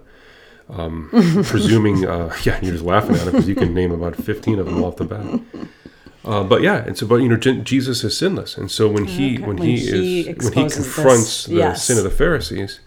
um, 0.70 1.10
presuming, 1.44 2.06
uh, 2.08 2.34
yeah, 2.44 2.58
you're 2.62 2.72
just 2.72 2.86
laughing 2.86 3.16
at 3.18 3.28
it 3.28 3.32
because 3.32 3.48
you 3.50 3.56
can 3.56 3.74
name 3.74 3.92
about 3.92 4.16
15 4.16 4.60
of 4.60 4.66
them 4.66 4.82
off 4.84 4.96
the 4.96 5.04
bat. 5.06 5.42
Uh, 6.26 6.44
but 6.44 6.62
yeah, 6.62 6.84
and 6.86 6.98
so, 6.98 7.06
but 7.06 7.16
you 7.18 7.28
know, 7.28 7.36
Je- 7.36 7.62
Jesus 7.62 8.04
is 8.04 8.18
sinless, 8.18 8.58
and 8.58 8.72
so 8.72 8.88
when 8.88 9.06
he 9.06 9.36
Okay, 9.36 9.44
when, 9.46 9.58
when 9.58 9.68
he, 9.68 9.78
he 9.78 9.84
is 9.88 9.92
when 9.92 10.02
he 10.04 10.30
exposes 10.30 10.54
this, 10.86 10.96
confronts 10.96 11.46
the 11.46 11.56
yes. 11.56 11.84
sin 11.86 11.98
of 11.98 12.04
the 12.06 12.10
Pharisees, 12.10 12.80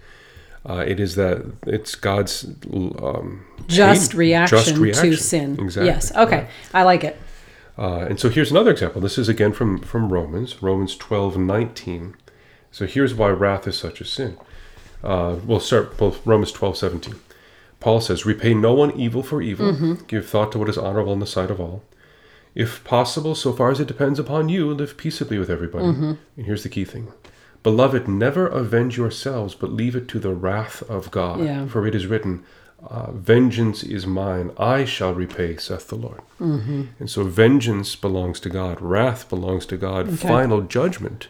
uh, 0.69 0.85
it 0.87 0.99
is 0.99 1.17
that 1.17 1.45
it's 1.67 1.95
God's 1.95 2.45
um, 2.73 3.45
Just 3.67 4.13
hate- 4.13 4.19
reaction, 4.19 4.59
just 4.59 4.77
reaction. 4.79 5.11
to 5.11 5.17
sin. 5.19 5.61
Exactly. 5.61 5.87
Yes. 5.87 6.15
Okay. 6.17 6.49
I 6.73 6.83
like 6.85 7.05
it. 7.05 7.19
Uh, 7.79 8.07
and 8.09 8.19
so 8.19 8.31
here's 8.31 8.51
another 8.51 8.71
example. 8.71 9.03
This 9.03 9.19
is 9.19 9.29
again 9.29 9.53
from, 9.53 9.81
from 9.81 10.11
Romans, 10.11 10.63
Romans 10.63 10.97
12, 10.97 11.37
19. 11.37 12.17
So 12.73 12.87
here's 12.87 13.15
why 13.15 13.29
wrath 13.29 13.69
is 13.69 13.77
such 13.79 14.01
a 14.01 14.05
sin. 14.07 14.39
Uh, 15.05 15.37
we'll 15.45 15.61
start 15.61 15.99
both 15.99 16.27
Romans 16.27 16.53
12, 16.53 16.79
17. 16.79 17.15
Paul 17.81 18.01
says, 18.01 18.25
Repay 18.25 18.55
no 18.55 18.73
one 18.73 18.99
evil 18.99 19.23
for 19.23 19.43
evil. 19.43 19.97
Give 20.09 20.27
thought 20.27 20.53
to 20.53 20.59
what 20.59 20.71
is 20.71 20.79
honorable 20.79 21.13
in 21.13 21.19
the 21.21 21.27
sight 21.27 21.51
of 21.51 21.61
all. 21.61 21.83
If 22.57 22.83
possible, 22.85 23.35
so 23.37 23.53
far 23.53 23.71
as 23.71 23.79
it 23.81 23.87
depends 23.87 24.19
upon 24.19 24.49
you, 24.49 24.73
live 24.73 24.97
peaceably 24.97 25.39
with 25.39 25.51
everybody. 25.51 25.85
And 25.87 26.19
here's 26.37 26.63
the 26.65 26.69
key 26.71 26.85
thing. 26.87 27.13
Beloved, 27.63 28.09
never 28.09 28.47
avenge 28.47 28.97
yourselves, 28.97 29.55
but 29.55 29.71
leave 29.73 29.95
it 29.95 30.09
to 30.09 30.19
the 30.19 30.35
wrath 30.35 30.83
of 30.89 31.11
God. 31.11 31.45
Yeah. 31.45 31.67
For 31.67 31.87
it 31.87 31.95
is 31.95 32.07
written, 32.07 32.45
uh, 32.89 33.11
Vengeance 33.13 33.83
is 33.83 34.07
mine, 34.07 34.53
I 34.59 34.85
shall 34.85 35.13
repay, 35.13 35.57
saith 35.59 35.89
the 35.89 35.97
Lord. 35.97 36.23
And 36.39 37.11
so 37.11 37.25
vengeance 37.25 37.95
belongs 37.97 38.41
to 38.41 38.49
God, 38.49 38.81
wrath 38.81 39.29
belongs 39.29 39.67
to 39.67 39.77
God, 39.77 40.07
Okay. 40.09 40.29
final 40.29 40.63
judgment 40.63 41.29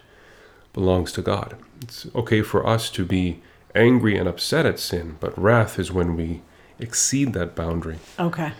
belongs 0.73 1.11
to 1.13 1.23
God. 1.23 1.57
It's 1.83 2.07
okay 2.15 2.43
for 2.43 2.67
us 2.67 2.89
to 2.91 3.05
be 3.05 3.41
angry 3.75 4.17
and 4.17 4.29
upset 4.29 4.65
at 4.67 4.79
sin, 4.79 5.17
but 5.21 5.37
wrath 5.39 5.79
is 5.79 5.91
when 5.91 6.17
we 6.17 6.43
exceed 6.79 7.33
that 7.33 7.55
boundary 7.57 7.99
Okay. 8.21 8.53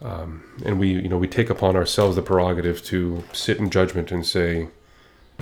And 0.00 0.78
we 0.80 0.88
you 0.92 1.08
know 1.08 1.18
we 1.18 1.28
take 1.28 1.50
upon 1.50 1.76
ourselves 1.76 2.16
the 2.16 2.22
prerogative 2.22 2.82
to 2.84 3.22
sit 3.32 3.58
in 3.58 3.68
judgment 3.70 4.10
and 4.10 4.24
say 4.26 4.68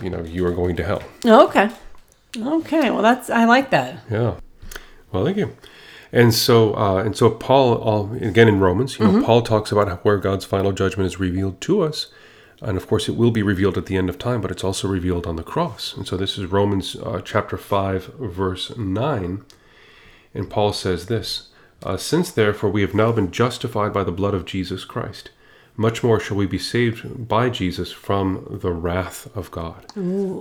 you 0.03 0.11
know 0.11 0.23
you 0.23 0.44
are 0.47 0.53
going 0.53 0.77
to 0.77 0.85
hell 0.85 1.03
Okay. 1.25 1.71
Okay. 2.37 2.90
Well, 2.90 3.03
that's 3.03 3.31
I 3.31 3.44
like 3.44 3.71
that. 3.71 4.01
yeah 4.11 4.35
well 5.12 5.25
thank 5.25 5.37
you 5.38 5.57
and 6.12 6.35
so 6.35 6.75
uh, 6.77 6.97
and 7.05 7.16
so 7.16 7.31
paul 7.31 7.75
all, 7.77 8.12
again 8.14 8.49
in 8.49 8.61
romans 8.61 8.99
you 8.99 9.07
know 9.07 9.23
paul 9.25 9.42
talks 9.42 9.73
about 9.73 10.05
where 10.05 10.18
god's 10.18 10.44
final 10.44 10.73
judgment 10.73 11.07
is 11.07 11.18
revealed 11.21 11.61
to 11.61 11.81
us 11.83 12.09
and 12.61 12.77
of 12.77 12.87
course 12.87 13.09
it 13.09 13.16
will 13.16 13.31
be 13.31 13.42
revealed 13.42 13.79
at 13.79 13.87
the 13.87 13.97
end 13.97 14.09
of 14.11 14.18
time 14.18 14.40
but 14.42 14.51
it's 14.51 14.64
also 14.64 14.87
revealed 14.88 15.27
on 15.27 15.37
the 15.37 15.42
cross 15.42 15.94
and 15.97 16.07
so 16.07 16.16
this 16.16 16.37
is 16.38 16.44
romans 16.47 16.97
uh, 16.97 17.21
chapter 17.25 17.57
5 17.57 18.14
verse 18.18 18.77
9 18.77 19.44
and 20.35 20.51
paul 20.51 20.73
says 20.73 21.07
this 21.07 21.49
uh, 21.82 21.96
since 21.96 22.30
therefore 22.30 22.70
we 22.70 22.82
have 22.82 22.94
now 22.94 23.12
been 23.12 23.30
justified 23.30 23.92
by 23.92 24.04
the 24.04 24.12
blood 24.12 24.34
of 24.34 24.44
jesus 24.44 24.84
christ 24.84 25.30
much 25.76 26.02
more 26.02 26.18
shall 26.18 26.36
we 26.36 26.46
be 26.46 26.58
saved 26.58 27.28
by 27.28 27.48
jesus 27.48 27.92
from 27.92 28.58
the 28.62 28.72
wrath 28.72 29.28
of 29.36 29.50
god 29.50 29.86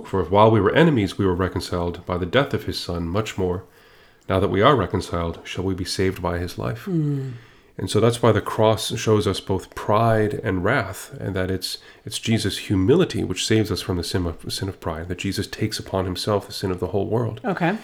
for 0.06 0.20
if 0.20 0.30
while 0.30 0.50
we 0.50 0.60
were 0.60 0.74
enemies 0.74 1.16
we 1.18 1.26
were 1.26 1.34
reconciled 1.34 2.04
by 2.06 2.16
the 2.18 2.26
death 2.26 2.52
of 2.54 2.64
his 2.64 2.78
son 2.78 3.06
much 3.06 3.38
more 3.38 3.64
now 4.28 4.38
that 4.40 4.48
we 4.50 4.60
are 4.62 4.76
reconciled 4.76 5.40
shall 5.44 5.64
we 5.64 5.74
be 5.74 5.84
saved 5.84 6.20
by 6.20 6.38
his 6.38 6.58
life 6.58 6.86
and 7.78 7.88
so 7.88 8.00
that's 8.00 8.20
why 8.20 8.32
the 8.32 8.40
cross 8.40 8.98
shows 8.98 9.28
us 9.28 9.38
both 9.38 9.72
pride 9.76 10.40
and 10.42 10.64
wrath, 10.64 11.14
and 11.20 11.34
that 11.36 11.48
it's 11.48 11.78
it's 12.04 12.18
Jesus' 12.18 12.58
humility 12.58 13.22
which 13.22 13.46
saves 13.46 13.70
us 13.70 13.80
from 13.80 13.96
the 13.96 14.02
sin 14.02 14.26
of 14.26 14.52
sin 14.52 14.68
of 14.68 14.80
pride. 14.80 15.06
That 15.06 15.18
Jesus 15.18 15.46
takes 15.46 15.78
upon 15.78 16.04
himself 16.04 16.48
the 16.48 16.52
sin 16.52 16.72
of 16.72 16.80
the 16.80 16.88
whole 16.88 17.06
world, 17.06 17.40
Okay. 17.44 17.78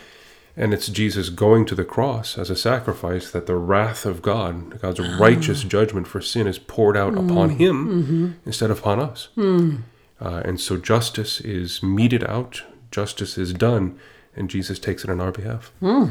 And 0.56 0.72
it's 0.72 0.88
Jesus 0.88 1.28
going 1.30 1.64
to 1.66 1.74
the 1.74 1.84
cross 1.84 2.38
as 2.38 2.50
a 2.50 2.56
sacrifice 2.56 3.30
that 3.30 3.46
the 3.46 3.56
wrath 3.56 4.06
of 4.06 4.22
God, 4.22 4.80
God's 4.80 5.00
righteous 5.00 5.64
ah. 5.64 5.68
judgment 5.68 6.06
for 6.06 6.20
sin, 6.20 6.46
is 6.46 6.58
poured 6.58 6.96
out 6.96 7.14
upon 7.14 7.50
mm. 7.50 7.56
him 7.56 7.86
mm-hmm. 7.86 8.32
instead 8.46 8.70
of 8.70 8.78
upon 8.78 9.00
us. 9.00 9.28
Hmm. 9.34 9.76
Uh, 10.20 10.42
and 10.44 10.60
so 10.60 10.76
justice 10.76 11.40
is 11.40 11.82
meted 11.82 12.22
out, 12.24 12.62
justice 12.90 13.36
is 13.36 13.52
done, 13.52 13.98
and 14.36 14.48
Jesus 14.48 14.78
takes 14.78 15.02
it 15.04 15.10
on 15.10 15.20
our 15.20 15.32
behalf. 15.32 15.72
Hmm. 15.80 16.06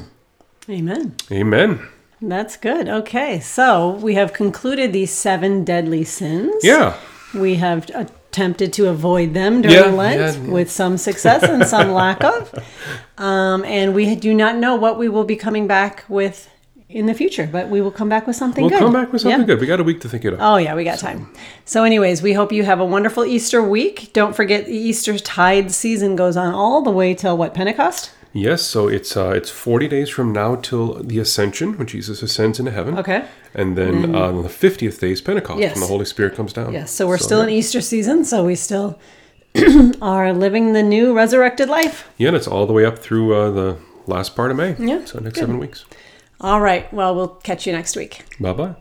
Amen. 0.70 1.16
Amen. 1.32 1.88
That's 2.22 2.56
good. 2.56 2.88
Okay, 2.88 3.40
so 3.40 3.92
we 3.92 4.16
have 4.16 4.34
concluded 4.34 4.94
these 4.94 5.12
seven 5.12 5.64
deadly 5.64 6.04
sins. 6.04 6.64
Yeah. 6.64 6.98
We 7.34 7.56
have 7.56 7.90
attempted 8.34 8.74
to 8.74 8.90
avoid 8.90 9.36
them 9.36 9.62
during 9.62 9.78
Yeah, 9.78 9.92
Lent 9.92 10.20
yeah, 10.44 10.52
with 10.52 10.72
some 10.72 10.98
success 10.98 11.44
and 11.44 11.64
some 11.68 11.92
lack 12.04 12.24
of. 12.24 12.52
Um, 13.20 13.64
and 13.66 13.94
we 13.94 14.16
do 14.16 14.34
not 14.34 14.58
know 14.58 14.76
what 14.76 14.98
we 14.98 15.08
will 15.08 15.24
be 15.24 15.36
coming 15.36 15.68
back 15.68 16.04
with 16.10 16.50
in 16.90 17.06
the 17.06 17.14
future, 17.14 17.48
but 17.52 17.70
we 17.70 17.80
will 17.80 17.92
come 17.92 18.10
back 18.10 18.26
with 18.26 18.36
something 18.36 18.64
We'll 18.64 18.72
good. 18.72 18.80
come 18.80 18.94
back 18.94 19.12
with 19.14 19.22
something 19.22 19.42
Yeah. 19.42 19.46
good. 19.46 19.62
We 19.62 19.68
got 19.68 19.80
a 19.80 19.84
week 19.84 20.02
to 20.02 20.10
think 20.10 20.26
it 20.26 20.34
up. 20.34 20.40
Oh, 20.42 20.58
yeah, 20.58 20.74
we 20.76 20.84
got 20.84 20.98
time. 21.00 21.32
So, 21.66 21.84
anyways, 21.84 22.22
we 22.24 22.34
hope 22.34 22.52
you 22.52 22.64
have 22.64 22.80
a 22.80 22.86
wonderful 22.86 23.24
Easter 23.26 23.62
week. 23.64 24.12
Don't 24.14 24.36
forget, 24.36 24.66
the 24.66 24.76
Easter 24.76 25.18
tide 25.20 25.72
season 25.72 26.16
goes 26.16 26.36
on 26.36 26.54
all 26.56 26.82
the 26.82 26.92
way 26.92 27.14
till 27.14 27.38
what, 27.38 27.54
Pentecost? 27.54 28.12
Yes, 28.36 28.64
so 28.64 28.88
it's 28.88 29.16
uh, 29.16 29.30
it's 29.30 29.50
40 29.52 29.88
days 29.88 30.10
from 30.10 30.34
now 30.34 30.56
till 30.56 30.96
the 30.96 31.20
ascension, 31.20 31.78
when 31.78 31.86
Jesus 31.88 32.24
ascends 32.24 32.60
into 32.60 32.72
heaven. 32.72 32.98
Okay. 32.98 33.26
And 33.54 33.78
then 33.78 34.16
uh, 34.16 34.20
on 34.30 34.42
the 34.42 34.50
50th 34.50 35.00
day 35.00 35.12
is 35.12 35.22
Pentecost, 35.22 35.60
Yes. 35.60 35.76
when 35.76 35.82
the 35.82 35.88
Holy 35.88 36.06
Spirit 36.06 36.34
comes 36.36 36.52
down. 36.54 36.74
Yes, 36.74 36.92
so 36.92 37.08
we're 37.08 37.20
still 37.20 37.40
yeah. 37.40 37.44
in 37.46 37.50
Easter 37.52 37.80
season, 37.82 38.26
so 38.26 38.44
we 38.44 38.56
still 38.56 39.00
are 40.02 40.34
living 40.34 40.74
the 40.74 40.82
new 40.82 41.14
resurrected 41.14 41.70
life. 41.70 42.10
Yeah, 42.18 42.30
and 42.30 42.38
it's 42.38 42.48
all 42.48 42.66
the 42.66 42.74
way 42.74 42.86
up 42.86 42.98
through 42.98 43.36
uh, 43.36 43.52
the 43.52 43.78
last 44.08 44.36
part 44.36 44.50
of 44.50 44.58
May. 44.58 44.76
Yeah, 44.80 45.06
So 45.06 45.20
next 45.20 45.36
good. 45.36 45.42
seven 45.42 45.60
weeks. 45.60 45.86
All 46.42 46.60
right, 46.60 46.92
well, 46.92 47.14
we'll 47.16 47.28
catch 47.44 47.68
you 47.68 47.72
next 47.74 47.96
week. 47.96 48.26
Bye 48.40 48.54
bye. 48.54 48.76